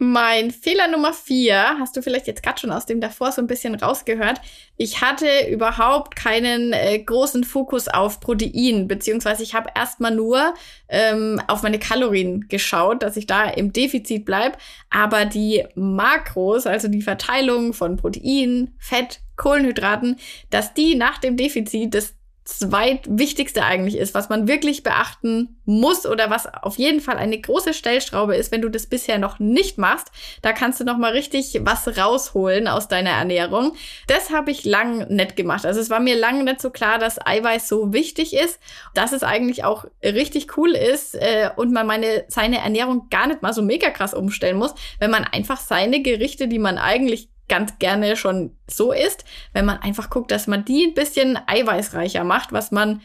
[0.00, 3.48] Mein Fehler Nummer vier, hast du vielleicht jetzt gerade schon aus dem davor so ein
[3.48, 4.40] bisschen rausgehört.
[4.76, 10.54] Ich hatte überhaupt keinen äh, großen Fokus auf Protein, beziehungsweise ich habe erstmal nur
[10.88, 14.58] ähm, auf meine Kalorien geschaut, dass ich da im Defizit bleib.
[14.88, 20.16] Aber die Makros, also die Verteilung von Protein, Fett, Kohlenhydraten,
[20.50, 22.14] dass die nach dem Defizit das
[22.48, 27.74] zweitwichtigste eigentlich ist, was man wirklich beachten muss oder was auf jeden Fall eine große
[27.74, 30.08] Stellschraube ist, wenn du das bisher noch nicht machst.
[30.40, 33.74] Da kannst du noch mal richtig was rausholen aus deiner Ernährung.
[34.06, 35.66] Das habe ich lang nicht gemacht.
[35.66, 38.58] Also es war mir lange nicht so klar, dass Eiweiß so wichtig ist,
[38.94, 43.42] dass es eigentlich auch richtig cool ist äh, und man meine seine Ernährung gar nicht
[43.42, 47.78] mal so mega krass umstellen muss, wenn man einfach seine Gerichte, die man eigentlich ganz
[47.78, 52.52] gerne schon so isst, wenn man einfach guckt, dass man die ein bisschen eiweißreicher macht,
[52.52, 53.00] was man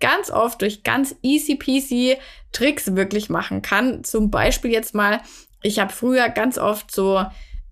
[0.00, 2.16] ganz oft durch ganz easy peasy
[2.52, 4.04] Tricks wirklich machen kann.
[4.04, 5.20] Zum Beispiel jetzt mal,
[5.62, 7.24] ich habe früher ganz oft so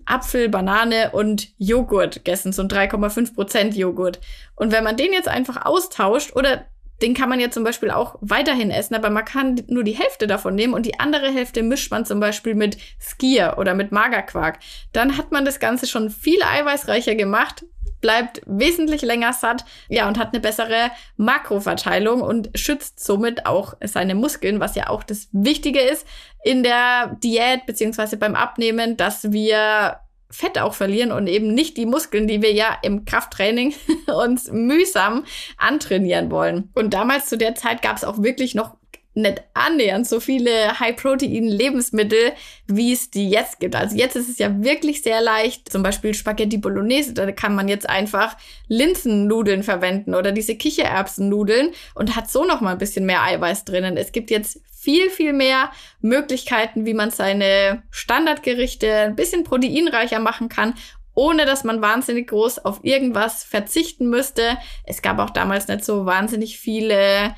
[0.06, 4.20] Apfel, Banane und Joghurt gegessen, so ein 3,5% Joghurt.
[4.54, 6.66] Und wenn man den jetzt einfach austauscht oder
[7.02, 10.26] den kann man ja zum Beispiel auch weiterhin essen, aber man kann nur die Hälfte
[10.26, 14.58] davon nehmen und die andere Hälfte mischt man zum Beispiel mit Skier oder mit Magerquark.
[14.92, 17.64] Dann hat man das Ganze schon viel eiweißreicher gemacht,
[18.00, 24.14] bleibt wesentlich länger satt, ja, und hat eine bessere Makroverteilung und schützt somit auch seine
[24.14, 26.06] Muskeln, was ja auch das Wichtige ist
[26.44, 30.00] in der Diät beziehungsweise beim Abnehmen, dass wir
[30.34, 33.72] Fett auch verlieren und eben nicht die Muskeln, die wir ja im Krafttraining
[34.12, 35.24] uns mühsam
[35.58, 36.70] antrainieren wollen.
[36.74, 38.74] Und damals zu der Zeit gab es auch wirklich noch
[39.14, 42.32] nicht annähernd so viele High-Protein-Lebensmittel,
[42.66, 43.76] wie es die jetzt gibt.
[43.76, 47.68] Also jetzt ist es ja wirklich sehr leicht, zum Beispiel Spaghetti Bolognese, da kann man
[47.68, 53.22] jetzt einfach Linsennudeln verwenden oder diese Kichererbsennudeln und hat so noch mal ein bisschen mehr
[53.22, 53.96] Eiweiß drinnen.
[53.96, 55.70] Es gibt jetzt viel, viel mehr
[56.00, 60.74] Möglichkeiten, wie man seine Standardgerichte ein bisschen proteinreicher machen kann
[61.16, 64.58] ohne dass man wahnsinnig groß auf irgendwas verzichten müsste.
[64.84, 67.34] Es gab auch damals nicht so wahnsinnig viele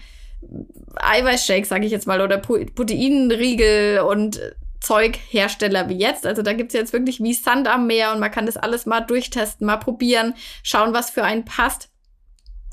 [0.96, 4.40] Eiweißshakes, sage ich jetzt mal, oder Proteinriegel und
[4.80, 6.26] Zeughersteller wie jetzt.
[6.26, 9.00] Also da gibt's jetzt wirklich wie Sand am Meer und man kann das alles mal
[9.00, 11.90] durchtesten, mal probieren, schauen, was für einen passt.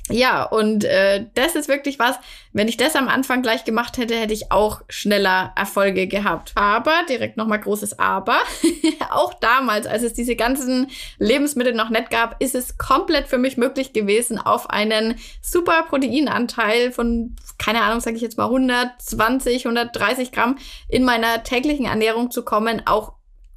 [0.10, 2.20] Ja, und äh, das ist wirklich was,
[2.52, 6.52] wenn ich das am Anfang gleich gemacht hätte, hätte ich auch schneller Erfolge gehabt.
[6.56, 8.38] Aber, direkt nochmal großes Aber,
[9.12, 13.56] auch damals, als es diese ganzen Lebensmittel noch nicht gab, ist es komplett für mich
[13.56, 20.34] möglich gewesen, auf einen super Proteinanteil von, keine Ahnung, sage ich jetzt mal 120, 130
[20.34, 20.58] Gramm
[20.89, 23.13] in meiner täglichen Ernährung zu kommen, auch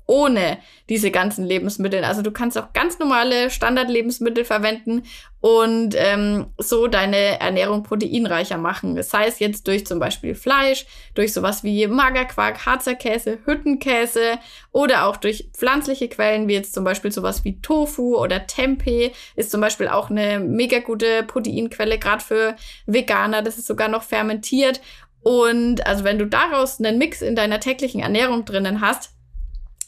[0.07, 2.05] ohne diese ganzen Lebensmittel.
[2.05, 5.03] Also du kannst auch ganz normale Standardlebensmittel verwenden
[5.41, 8.95] und ähm, so deine Ernährung proteinreicher machen.
[8.95, 14.39] Das heißt jetzt durch zum Beispiel Fleisch, durch sowas wie Magerquark, Harzer Käse, Hüttenkäse
[14.73, 19.51] oder auch durch pflanzliche Quellen, wie jetzt zum Beispiel sowas wie Tofu oder Tempeh, ist
[19.51, 23.43] zum Beispiel auch eine mega gute Proteinquelle, gerade für Veganer.
[23.43, 24.81] Das ist sogar noch fermentiert.
[25.23, 29.16] Und also wenn du daraus einen Mix in deiner täglichen Ernährung drinnen hast,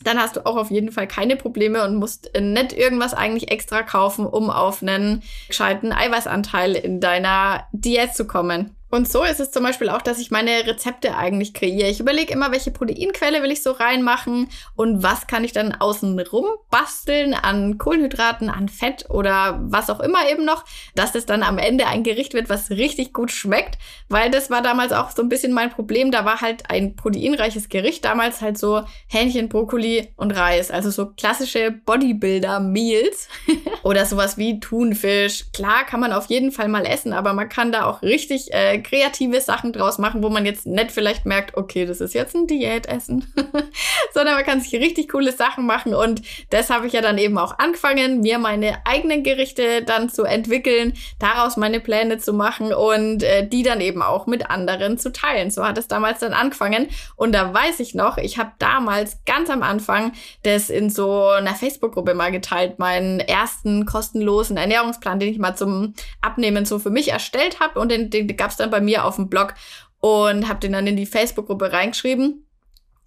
[0.05, 3.83] dann hast du auch auf jeden Fall keine Probleme und musst nicht irgendwas eigentlich extra
[3.83, 8.78] kaufen, um auf einen gescheiten Eiweißanteil in deiner Diät zu kommen.
[8.91, 11.89] Und so ist es zum Beispiel auch, dass ich meine Rezepte eigentlich kreiere.
[11.89, 16.19] Ich überlege immer, welche Proteinquelle will ich so reinmachen und was kann ich dann außen
[16.21, 21.43] rum basteln an Kohlenhydraten, an Fett oder was auch immer eben noch, dass das dann
[21.43, 23.79] am Ende ein Gericht wird, was richtig gut schmeckt.
[24.09, 26.11] Weil das war damals auch so ein bisschen mein Problem.
[26.11, 30.71] Da war halt ein proteinreiches Gericht damals halt so Hähnchen, Brokkoli und Reis.
[30.71, 33.29] Also so klassische Bodybuilder-Meals.
[33.83, 35.47] Oder sowas wie Thunfisch.
[35.53, 38.78] Klar kann man auf jeden Fall mal essen, aber man kann da auch richtig äh,
[38.83, 42.47] kreative Sachen draus machen, wo man jetzt nicht vielleicht merkt, okay, das ist jetzt ein
[42.47, 43.33] Diätessen,
[44.15, 45.95] sondern man kann sich richtig coole Sachen machen.
[45.95, 50.25] Und das habe ich ja dann eben auch angefangen, mir meine eigenen Gerichte dann zu
[50.25, 55.13] entwickeln, daraus meine Pläne zu machen und äh, die dann eben auch mit anderen zu
[55.13, 55.51] teilen.
[55.51, 56.89] So hat es damals dann angefangen.
[57.17, 60.13] Und da weiß ich noch, ich habe damals ganz am Anfang
[60.43, 65.95] das in so einer Facebook-Gruppe mal geteilt, meinen ersten kostenlosen Ernährungsplan, den ich mal zum
[66.21, 67.81] Abnehmen so für mich erstellt habe.
[67.81, 69.55] Und den, den gab es dann bei mir auf dem Blog
[70.01, 72.45] und habe den dann in die Facebook-Gruppe reingeschrieben.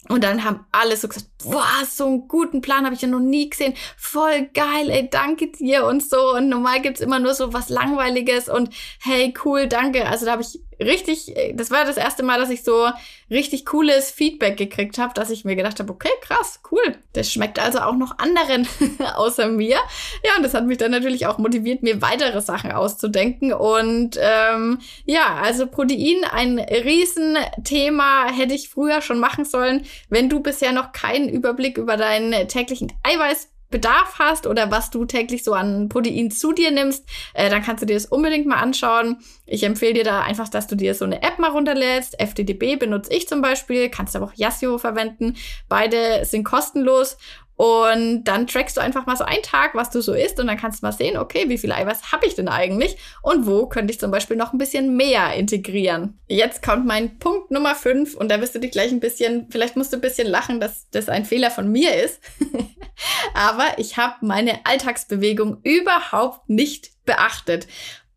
[0.08, 3.20] Und dann haben alle so gesagt, boah, so einen guten Plan habe ich ja noch
[3.20, 3.74] nie gesehen.
[3.96, 6.34] Voll geil, ey, danke dir und so.
[6.34, 8.70] Und normal gibt's immer nur so was Langweiliges und
[9.00, 10.08] hey, cool, danke.
[10.08, 12.88] Also da habe ich richtig, das war das erste Mal, dass ich so
[13.32, 16.96] richtig cooles Feedback gekriegt habe, dass ich mir gedacht habe, okay, krass, cool.
[17.14, 18.68] Das schmeckt also auch noch anderen
[19.16, 19.78] außer mir.
[20.24, 23.52] Ja, und das hat mich dann natürlich auch motiviert, mir weitere Sachen auszudenken.
[23.52, 29.84] Und ähm, ja, also Protein, ein Riesenthema, hätte ich früher schon machen sollen.
[30.08, 35.04] Wenn du bisher noch keinen Überblick über deinen täglichen Eiweiß Bedarf hast oder was du
[35.04, 37.04] täglich so an Protein zu dir nimmst,
[37.34, 39.16] äh, dann kannst du dir das unbedingt mal anschauen.
[39.46, 42.20] Ich empfehle dir da einfach, dass du dir so eine App mal runterlädst.
[42.20, 45.34] FDDB benutze ich zum Beispiel, kannst aber auch Yasio verwenden.
[45.68, 47.16] Beide sind kostenlos
[47.56, 50.56] und dann trackst du einfach mal so einen Tag, was du so isst und dann
[50.56, 53.92] kannst du mal sehen, okay, wie viel Eiweiß habe ich denn eigentlich und wo könnte
[53.92, 56.18] ich zum Beispiel noch ein bisschen mehr integrieren.
[56.28, 59.76] Jetzt kommt mein Punkt Nummer 5 und da wirst du dich gleich ein bisschen, vielleicht
[59.76, 62.20] musst du ein bisschen lachen, dass das ein Fehler von mir ist.
[63.34, 67.66] Aber ich habe meine Alltagsbewegung überhaupt nicht beachtet.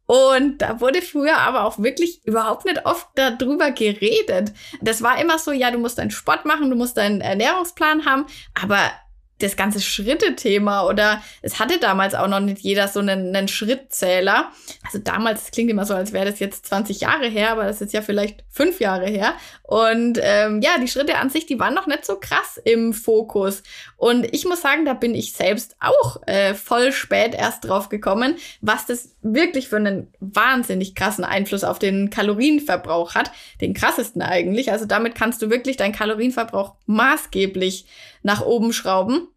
[0.07, 4.53] Und da wurde früher aber auch wirklich überhaupt nicht oft darüber geredet.
[4.81, 8.27] Das war immer so, ja, du musst deinen Sport machen, du musst deinen Ernährungsplan haben,
[8.53, 8.91] aber
[9.39, 14.51] das ganze Schritte-Thema oder es hatte damals auch noch nicht jeder so einen, einen Schrittzähler.
[14.85, 17.81] Also damals, das klingt immer so, als wäre das jetzt 20 Jahre her, aber das
[17.81, 19.33] ist ja vielleicht fünf Jahre her.
[19.63, 23.61] Und ähm, ja, die Schritte an sich, die waren noch nicht so krass im Fokus.
[23.97, 28.35] Und ich muss sagen, da bin ich selbst auch äh, voll spät erst drauf gekommen,
[28.61, 33.31] was das wirklich für einen wahnsinnig krassen Einfluss auf den Kalorienverbrauch hat.
[33.59, 34.71] Den krassesten eigentlich.
[34.71, 37.85] Also damit kannst du wirklich deinen Kalorienverbrauch maßgeblich
[38.25, 39.27] nach oben schrauben.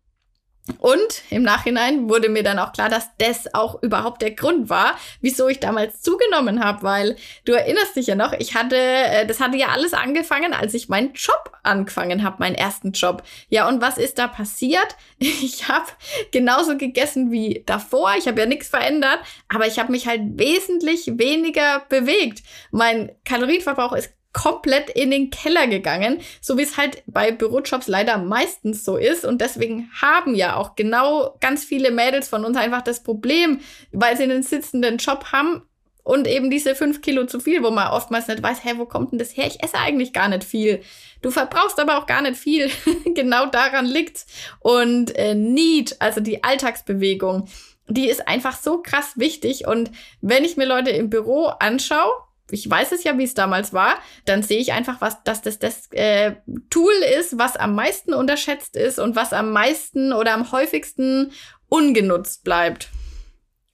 [0.78, 4.98] Und im Nachhinein wurde mir dann auch klar, dass das auch überhaupt der Grund war,
[5.22, 9.40] wieso ich damals zugenommen habe, weil du erinnerst dich ja noch, ich hatte, äh, das
[9.40, 13.22] hatte ja alles angefangen, als ich meinen Job angefangen habe, meinen ersten Job.
[13.48, 14.96] Ja, und was ist da passiert?
[15.40, 15.86] Ich habe
[16.32, 21.06] genauso gegessen wie davor, ich habe ja nichts verändert, aber ich habe mich halt wesentlich
[21.18, 22.42] weniger bewegt.
[22.70, 28.18] Mein Kalorienverbrauch ist komplett in den Keller gegangen, so wie es halt bei Bürojobs leider
[28.18, 29.24] meistens so ist.
[29.24, 33.58] Und deswegen haben ja auch genau ganz viele Mädels von uns einfach das Problem,
[33.90, 35.62] weil sie einen sitzenden Job haben
[36.04, 39.10] und eben diese fünf Kilo zu viel, wo man oftmals nicht weiß, hä, wo kommt
[39.10, 39.48] denn das her?
[39.48, 40.82] Ich esse eigentlich gar nicht viel.
[41.20, 42.70] Du verbrauchst aber auch gar nicht viel.
[43.04, 44.24] genau daran liegt's.
[44.60, 47.48] Und äh, Need, also die Alltagsbewegung,
[47.88, 49.66] die ist einfach so krass wichtig.
[49.66, 52.12] Und wenn ich mir Leute im Büro anschaue,
[52.50, 55.58] ich weiß es ja, wie es damals war, dann sehe ich einfach, was, dass das
[55.58, 56.36] das äh,
[56.70, 61.32] Tool ist, was am meisten unterschätzt ist und was am meisten oder am häufigsten
[61.68, 62.88] ungenutzt bleibt.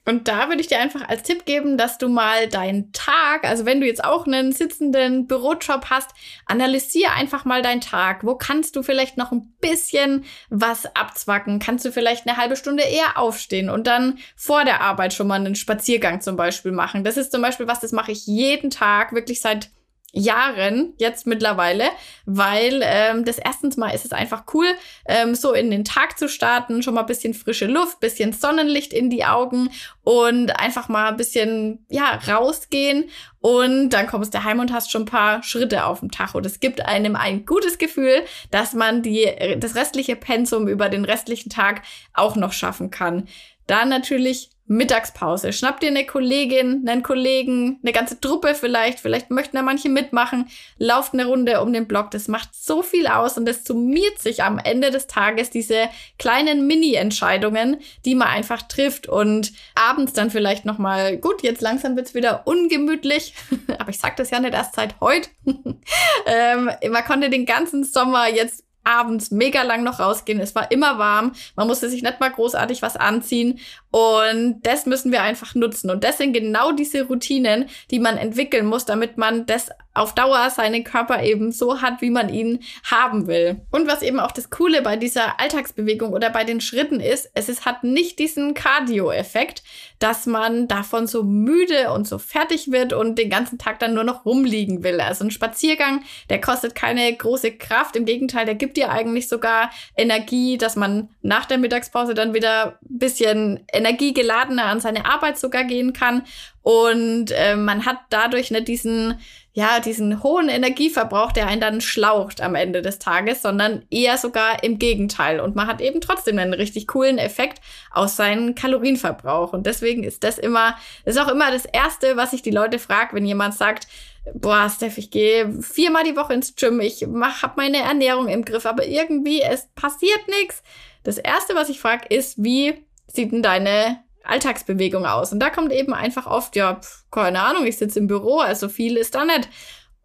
[0.05, 3.65] Und da würde ich dir einfach als Tipp geben, dass du mal deinen Tag, also
[3.65, 6.11] wenn du jetzt auch einen sitzenden Bürojob hast,
[6.45, 8.23] analysier einfach mal deinen Tag.
[8.23, 11.57] Wo kannst du vielleicht noch ein bisschen was abzwacken?
[11.57, 15.39] Kannst du vielleicht eine halbe Stunde eher aufstehen und dann vor der Arbeit schon mal
[15.39, 17.03] einen Spaziergang zum Beispiel machen?
[17.03, 19.71] Das ist zum Beispiel was, das mache ich jeden Tag, wirklich seit
[20.15, 21.89] Jahren jetzt mittlerweile,
[22.25, 24.67] weil ähm, das erstens mal ist es einfach cool,
[25.07, 28.93] ähm, so in den Tag zu starten, schon mal ein bisschen frische Luft, bisschen Sonnenlicht
[28.93, 29.69] in die Augen
[30.03, 33.09] und einfach mal ein bisschen ja rausgehen
[33.41, 36.41] und dann kommst du heim und hast schon ein paar Schritte auf dem Tacho.
[36.41, 41.49] Das gibt einem ein gutes Gefühl, dass man die das restliche Pensum über den restlichen
[41.49, 43.27] Tag auch noch schaffen kann.
[43.67, 45.53] Dann natürlich Mittagspause.
[45.53, 48.99] Schnapp dir eine Kollegin, einen Kollegen, eine ganze Truppe vielleicht.
[48.99, 50.47] Vielleicht möchten da manche mitmachen.
[50.79, 52.09] Lauft eine Runde um den Block.
[52.11, 56.65] Das macht so viel aus und das summiert sich am Ende des Tages diese kleinen
[56.65, 62.47] Mini-Entscheidungen, die man einfach trifft und abends dann vielleicht nochmal, gut, jetzt langsam wird's wieder
[62.47, 63.35] ungemütlich.
[63.77, 65.29] Aber ich sag das ja nicht erst seit heute.
[66.25, 70.39] ähm, man konnte den ganzen Sommer jetzt abends mega lang noch rausgehen.
[70.39, 71.33] Es war immer warm.
[71.55, 73.59] Man musste sich nicht mal großartig was anziehen.
[73.95, 75.89] Und das müssen wir einfach nutzen.
[75.89, 80.49] Und das sind genau diese Routinen, die man entwickeln muss, damit man das auf Dauer
[80.49, 83.61] seinen Körper eben so hat, wie man ihn haben will.
[83.71, 87.47] Und was eben auch das Coole bei dieser Alltagsbewegung oder bei den Schritten ist, es
[87.47, 89.63] ist, hat nicht diesen Cardio-Effekt,
[89.99, 94.03] dass man davon so müde und so fertig wird und den ganzen Tag dann nur
[94.03, 94.99] noch rumliegen will.
[94.99, 97.95] Also ein Spaziergang, der kostet keine große Kraft.
[97.95, 102.77] Im Gegenteil, der gibt dir eigentlich sogar Energie, dass man nach der Mittagspause dann wieder
[102.81, 106.23] ein bisschen energiegeladener an seine Arbeit sogar gehen kann.
[106.61, 109.19] Und äh, man hat dadurch nicht diesen
[109.57, 114.65] ja, diesen hohen Energieverbrauch, der einen dann schlaucht am Ende des Tages, sondern eher sogar
[114.65, 115.39] im Gegenteil.
[115.39, 119.53] Und man hat eben trotzdem einen richtig coolen Effekt aus seinem Kalorienverbrauch.
[119.53, 120.75] Und deswegen ist das immer,
[121.05, 123.87] ist auch immer das Erste, was ich die Leute frage, wenn jemand sagt,
[124.33, 128.43] boah, Steph, ich gehe viermal die Woche ins Gym, ich mach, hab meine Ernährung im
[128.43, 130.63] Griff, aber irgendwie, es passiert nichts.
[131.03, 135.31] Das Erste, was ich frage, ist, wie sieht denn deine Alltagsbewegung aus.
[135.31, 136.79] Und da kommt eben einfach oft, ja,
[137.11, 139.49] keine Ahnung, ich sitze im Büro, also viel ist da nicht.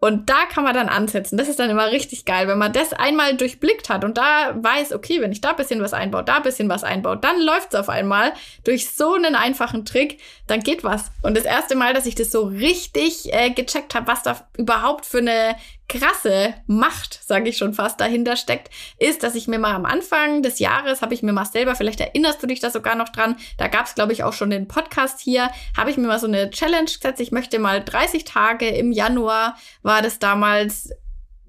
[0.02, 1.36] Und da kann man dann ansetzen.
[1.36, 4.94] Das ist dann immer richtig geil, wenn man das einmal durchblickt hat und da weiß,
[4.94, 8.32] okay, wenn ich da bisschen was einbaue, da bisschen was einbaut, dann läuft's auf einmal
[8.64, 11.10] durch so einen einfachen Trick, dann geht was.
[11.22, 15.04] Und das erste Mal, dass ich das so richtig äh, gecheckt habe, was da überhaupt
[15.04, 15.56] für eine
[15.90, 20.42] krasse Macht, sage ich schon fast, dahinter steckt, ist, dass ich mir mal am Anfang
[20.42, 23.36] des Jahres, habe ich mir mal selber, vielleicht erinnerst du dich da sogar noch dran,
[23.58, 26.28] da gab es, glaube ich, auch schon den Podcast hier, habe ich mir mal so
[26.28, 27.20] eine Challenge gesetzt.
[27.20, 30.90] Ich möchte mal 30 Tage im Januar, war das damals,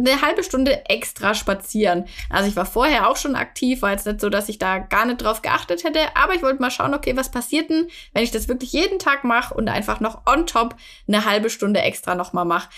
[0.08, 2.06] eine halbe Stunde extra spazieren.
[2.30, 5.06] Also ich war vorher auch schon aktiv, war jetzt nicht so, dass ich da gar
[5.06, 8.32] nicht drauf geachtet hätte, aber ich wollte mal schauen, okay, was passiert denn, wenn ich
[8.32, 10.76] das wirklich jeden Tag mache und einfach noch on top
[11.08, 12.70] eine halbe Stunde extra nochmal mache.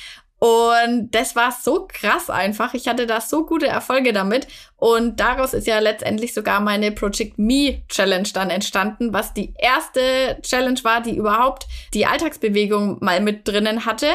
[0.43, 2.73] Und das war so krass einfach.
[2.73, 4.45] Ich hatte da so gute Erfolge damit.
[4.75, 10.37] Und daraus ist ja letztendlich sogar meine Project Me Challenge dann entstanden, was die erste
[10.41, 14.07] Challenge war, die überhaupt die Alltagsbewegung mal mit drinnen hatte.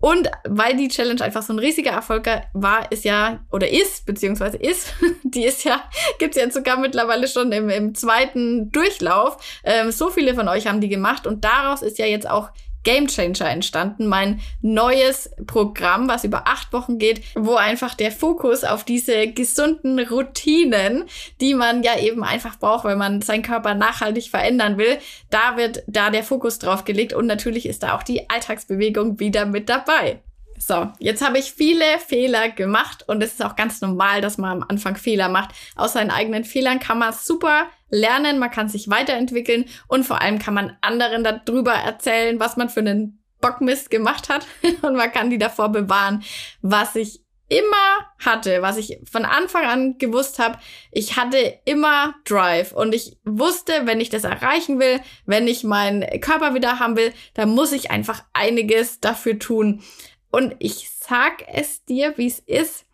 [0.00, 4.56] Und weil die Challenge einfach so ein riesiger Erfolg war, ist ja, oder ist, beziehungsweise
[4.56, 5.84] ist, die ist ja,
[6.18, 9.36] gibt's jetzt sogar mittlerweile schon im, im zweiten Durchlauf.
[9.62, 12.48] Ähm, so viele von euch haben die gemacht und daraus ist ja jetzt auch
[12.82, 18.64] Game Changer entstanden, mein neues Programm, was über acht Wochen geht, wo einfach der Fokus
[18.64, 21.04] auf diese gesunden Routinen,
[21.40, 24.98] die man ja eben einfach braucht, weil man seinen Körper nachhaltig verändern will,
[25.30, 29.46] da wird da der Fokus drauf gelegt und natürlich ist da auch die Alltagsbewegung wieder
[29.46, 30.20] mit dabei.
[30.62, 34.58] So, jetzt habe ich viele Fehler gemacht und es ist auch ganz normal, dass man
[34.58, 35.52] am Anfang Fehler macht.
[35.74, 40.38] Aus seinen eigenen Fehlern kann man super lernen, man kann sich weiterentwickeln und vor allem
[40.38, 44.46] kann man anderen darüber erzählen, was man für einen Bockmist gemacht hat
[44.82, 46.22] und man kann die davor bewahren,
[46.60, 50.58] was ich immer hatte, was ich von Anfang an gewusst habe,
[50.92, 56.20] ich hatte immer Drive und ich wusste, wenn ich das erreichen will, wenn ich meinen
[56.20, 59.82] Körper wieder haben will, dann muss ich einfach einiges dafür tun.
[60.30, 62.84] Und ich sag es dir, wie es ist.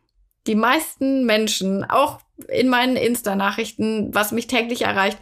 [0.47, 5.19] Die meisten Menschen, auch in meinen Insta-Nachrichten, was mich täglich erreicht,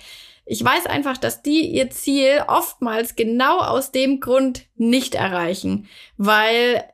[0.46, 5.88] ich weiß einfach, dass die ihr Ziel oftmals genau aus dem Grund nicht erreichen,
[6.18, 6.84] weil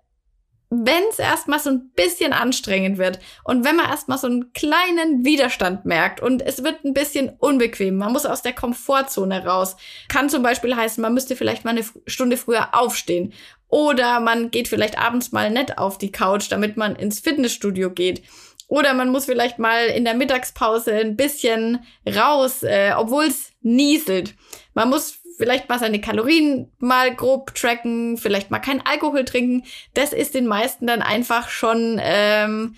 [0.73, 5.25] wenn es erstmal so ein bisschen anstrengend wird und wenn man erstmal so einen kleinen
[5.25, 9.77] Widerstand merkt und es wird ein bisschen unbequem, man muss aus der Komfortzone raus,
[10.09, 13.33] kann zum Beispiel heißen, man müsste vielleicht mal eine Stunde früher aufstehen
[13.71, 18.23] oder man geht vielleicht abends mal nett auf die Couch, damit man ins Fitnessstudio geht.
[18.66, 24.35] Oder man muss vielleicht mal in der Mittagspause ein bisschen raus, äh, obwohl es nieselt.
[24.75, 29.64] Man muss vielleicht mal seine Kalorien mal grob tracken, vielleicht mal kein Alkohol trinken.
[29.95, 32.77] Das ist den meisten dann einfach schon, ähm,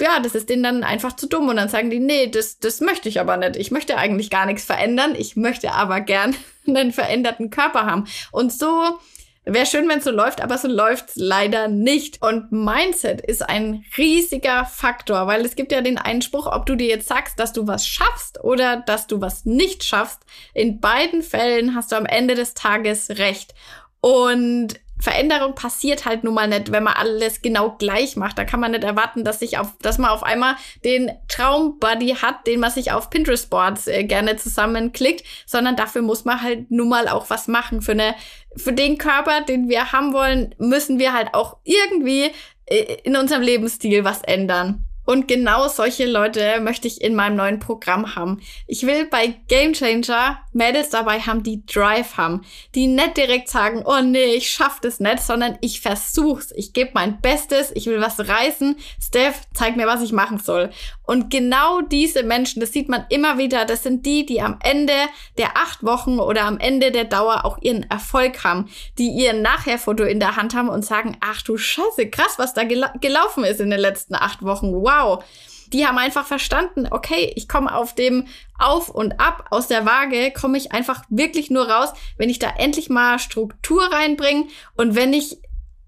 [0.00, 1.48] ja, das ist denen dann einfach zu dumm.
[1.48, 3.56] Und dann sagen die, nee, das, das möchte ich aber nicht.
[3.56, 5.14] Ich möchte eigentlich gar nichts verändern.
[5.16, 6.34] Ich möchte aber gern
[6.66, 8.06] einen veränderten Körper haben.
[8.32, 8.98] Und so
[9.46, 12.20] Wäre schön, wenn es so läuft, aber so läuft's leider nicht.
[12.20, 16.88] Und Mindset ist ein riesiger Faktor, weil es gibt ja den Einspruch, ob du dir
[16.88, 20.20] jetzt sagst, dass du was schaffst oder dass du was nicht schaffst.
[20.52, 23.54] In beiden Fällen hast du am Ende des Tages recht.
[24.02, 28.38] Und Veränderung passiert halt nun mal nicht, wenn man alles genau gleich macht.
[28.38, 32.46] Da kann man nicht erwarten, dass sich auf, dass man auf einmal den Traumbuddy hat,
[32.46, 36.88] den man sich auf Pinterest Boards äh, gerne zusammenklickt, sondern dafür muss man halt nun
[36.88, 37.82] mal auch was machen.
[37.82, 38.14] Für eine,
[38.56, 42.30] für den Körper, den wir haben wollen, müssen wir halt auch irgendwie
[42.66, 44.84] äh, in unserem Lebensstil was ändern.
[45.10, 48.40] Und genau solche Leute möchte ich in meinem neuen Programm haben.
[48.68, 52.42] Ich will bei Game Changer Mädels dabei haben, die Drive haben,
[52.76, 56.92] die nicht direkt sagen, oh nee, ich schaff das nicht, sondern ich versuch's, ich gebe
[56.94, 58.76] mein Bestes, ich will was reißen.
[59.02, 60.70] Steph, zeig mir, was ich machen soll.
[61.10, 64.92] Und genau diese Menschen, das sieht man immer wieder, das sind die, die am Ende
[65.38, 70.04] der acht Wochen oder am Ende der Dauer auch ihren Erfolg haben, die ihr Nachherfoto
[70.04, 73.60] in der Hand haben und sagen, ach du Scheiße, krass, was da gel gelaufen ist
[73.60, 74.72] in den letzten acht Wochen.
[74.72, 75.24] Wow.
[75.72, 80.32] Die haben einfach verstanden, okay, ich komme auf dem Auf und Ab aus der Waage,
[80.32, 84.46] komme ich einfach wirklich nur raus, wenn ich da endlich mal Struktur reinbringe
[84.76, 85.38] und wenn ich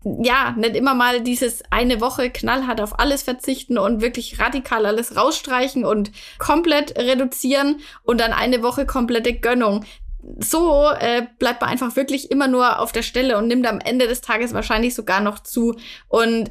[0.04, 5.16] ja, nicht immer mal dieses eine Woche knallhart auf alles verzichten und wirklich radikal alles
[5.16, 9.84] rausstreichen und komplett reduzieren und dann eine Woche komplette Gönnung.
[10.38, 14.06] So äh, bleibt man einfach wirklich immer nur auf der Stelle und nimmt am Ende
[14.06, 15.76] des Tages wahrscheinlich sogar noch zu.
[16.08, 16.50] Und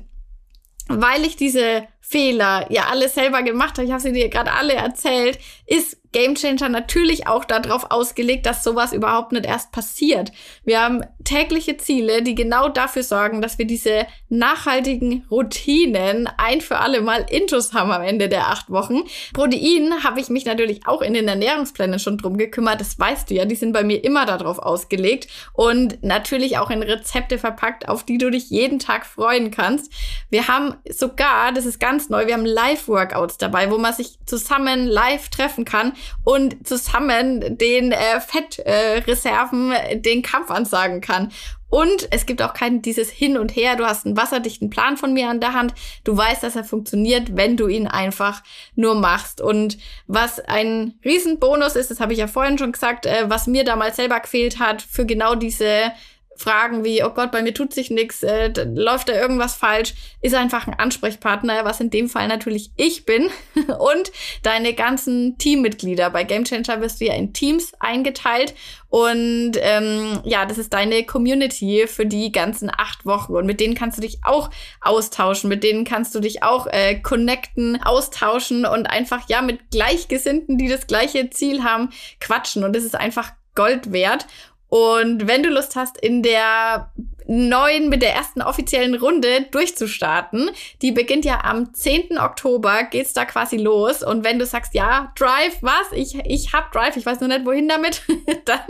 [0.88, 4.74] weil ich diese Fehler ja alle selber gemacht habe, ich habe sie dir gerade alle
[4.74, 10.34] erzählt, ist Game Changer natürlich auch darauf ausgelegt, dass sowas überhaupt nicht erst passiert.
[10.66, 16.80] Wir haben tägliche Ziele, die genau dafür sorgen, dass wir diese nachhaltigen Routinen ein für
[16.80, 19.04] alle Mal Intus haben am Ende der acht Wochen.
[19.34, 22.82] Protein habe ich mich natürlich auch in den Ernährungsplänen schon drum gekümmert.
[22.82, 26.84] Das weißt du ja, die sind bei mir immer darauf ausgelegt und natürlich auch in
[26.84, 29.94] Rezepte verpackt, auf die du dich jeden Tag freuen kannst.
[30.30, 34.88] Wir haben sogar, das ist ganz neu, wir haben Live-Workouts dabei, wo man sich zusammen
[34.88, 35.94] live treffen kann
[36.24, 41.32] und zusammen den äh, Fettreserven äh, den Kampf ansagen kann.
[41.72, 43.78] Und es gibt auch kein dieses Hin und Her.
[43.78, 45.74] Du hast einen wasserdichten Plan von mir an der Hand.
[46.04, 48.44] Du weißt, dass er funktioniert, wenn du ihn einfach
[48.76, 49.40] nur machst.
[49.40, 53.64] Und was ein Riesenbonus ist, das habe ich ja vorhin schon gesagt, äh, was mir
[53.64, 55.94] damals selber gefehlt hat, für genau diese
[56.42, 60.36] Fragen wie, oh Gott, bei mir tut sich nichts, äh, läuft da irgendwas falsch, ist
[60.36, 63.30] einfach ein Ansprechpartner, was in dem Fall natürlich ich bin.
[63.80, 64.12] Und
[64.44, 66.10] deine ganzen Teammitglieder.
[66.10, 68.54] Bei Game Changer wirst du ja in Teams eingeteilt.
[68.90, 73.36] Und ähm, ja, das ist deine Community für die ganzen acht Wochen.
[73.36, 74.50] Und mit denen kannst du dich auch
[74.82, 80.58] austauschen, mit denen kannst du dich auch äh, connecten, austauschen und einfach ja mit Gleichgesinnten,
[80.58, 82.64] die das gleiche Ziel haben, quatschen.
[82.64, 84.28] Und das ist einfach Gold wert.
[84.72, 86.90] Und wenn du Lust hast, in der
[87.28, 90.50] neuen, mit der ersten offiziellen Runde durchzustarten,
[90.82, 92.18] die beginnt ja am 10.
[92.18, 94.02] Oktober, geht's da quasi los.
[94.02, 95.92] Und wenn du sagst, ja, Drive, was?
[95.94, 98.02] Ich, ich hab Drive, ich weiß nur nicht, wohin damit,
[98.46, 98.62] dann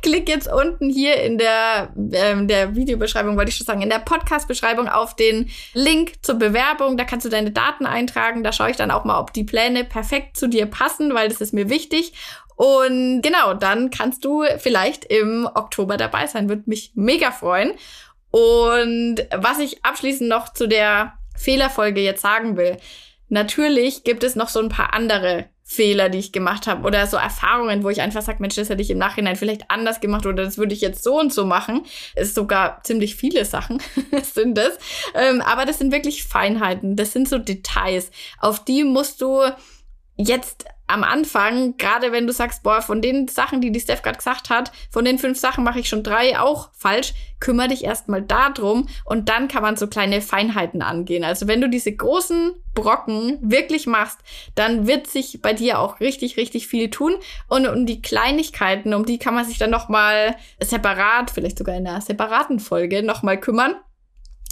[0.00, 3.98] klick jetzt unten hier in der, ähm, der Videobeschreibung, wollte ich schon sagen, in der
[3.98, 6.96] Podcast-Beschreibung auf den Link zur Bewerbung.
[6.96, 8.44] Da kannst du deine Daten eintragen.
[8.44, 11.42] Da schaue ich dann auch mal, ob die Pläne perfekt zu dir passen, weil das
[11.42, 12.14] ist mir wichtig.
[12.56, 16.48] Und genau, dann kannst du vielleicht im Oktober dabei sein.
[16.48, 17.72] Würde mich mega freuen.
[18.30, 22.76] Und was ich abschließend noch zu der Fehlerfolge jetzt sagen will.
[23.28, 27.16] Natürlich gibt es noch so ein paar andere Fehler, die ich gemacht habe oder so
[27.16, 30.44] Erfahrungen, wo ich einfach sage, Mensch, das hätte ich im Nachhinein vielleicht anders gemacht oder
[30.44, 31.84] das würde ich jetzt so und so machen.
[32.14, 33.82] Es ist sogar ziemlich viele Sachen
[34.22, 34.78] sind das.
[35.14, 39.40] Ähm, aber das sind wirklich Feinheiten, das sind so Details, auf die musst du
[40.16, 44.18] jetzt am Anfang, gerade wenn du sagst, boah, von den Sachen, die die Steph gerade
[44.18, 48.22] gesagt hat, von den fünf Sachen mache ich schon drei auch falsch, kümmere dich erstmal
[48.22, 51.24] darum und dann kann man so kleine Feinheiten angehen.
[51.24, 54.18] Also wenn du diese großen Brocken wirklich machst,
[54.54, 57.16] dann wird sich bei dir auch richtig, richtig viel tun
[57.48, 61.86] und um die Kleinigkeiten, um die kann man sich dann nochmal separat, vielleicht sogar in
[61.86, 63.76] einer separaten Folge nochmal kümmern.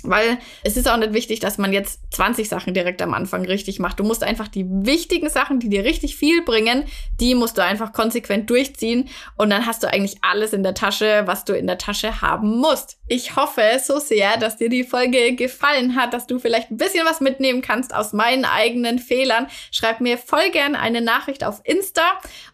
[0.05, 3.79] Weil es ist auch nicht wichtig, dass man jetzt 20 Sachen direkt am Anfang richtig
[3.79, 4.01] macht.
[4.01, 6.85] Du musst einfach die wichtigen Sachen, die dir richtig viel bringen,
[7.21, 9.09] die musst du einfach konsequent durchziehen.
[9.37, 12.59] Und dann hast du eigentlich alles in der Tasche, was du in der Tasche haben
[12.59, 12.99] musst.
[13.09, 17.05] Ich hoffe so sehr, dass dir die Folge gefallen hat, dass du vielleicht ein bisschen
[17.07, 19.47] was mitnehmen kannst aus meinen eigenen Fehlern.
[19.71, 22.03] Schreib mir voll gern eine Nachricht auf Insta,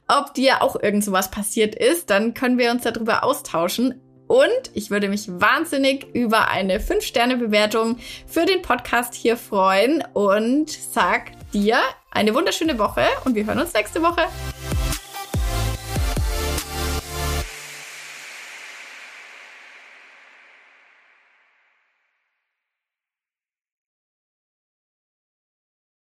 [0.09, 2.11] ob dir auch irgend sowas passiert ist.
[2.11, 4.01] Dann können wir uns darüber austauschen.
[4.29, 11.33] Und ich würde mich wahnsinnig über eine 5-Sterne-Bewertung für den Podcast hier freuen und sag
[11.53, 11.79] dir
[12.11, 14.23] eine wunderschöne Woche und wir hören uns nächste Woche.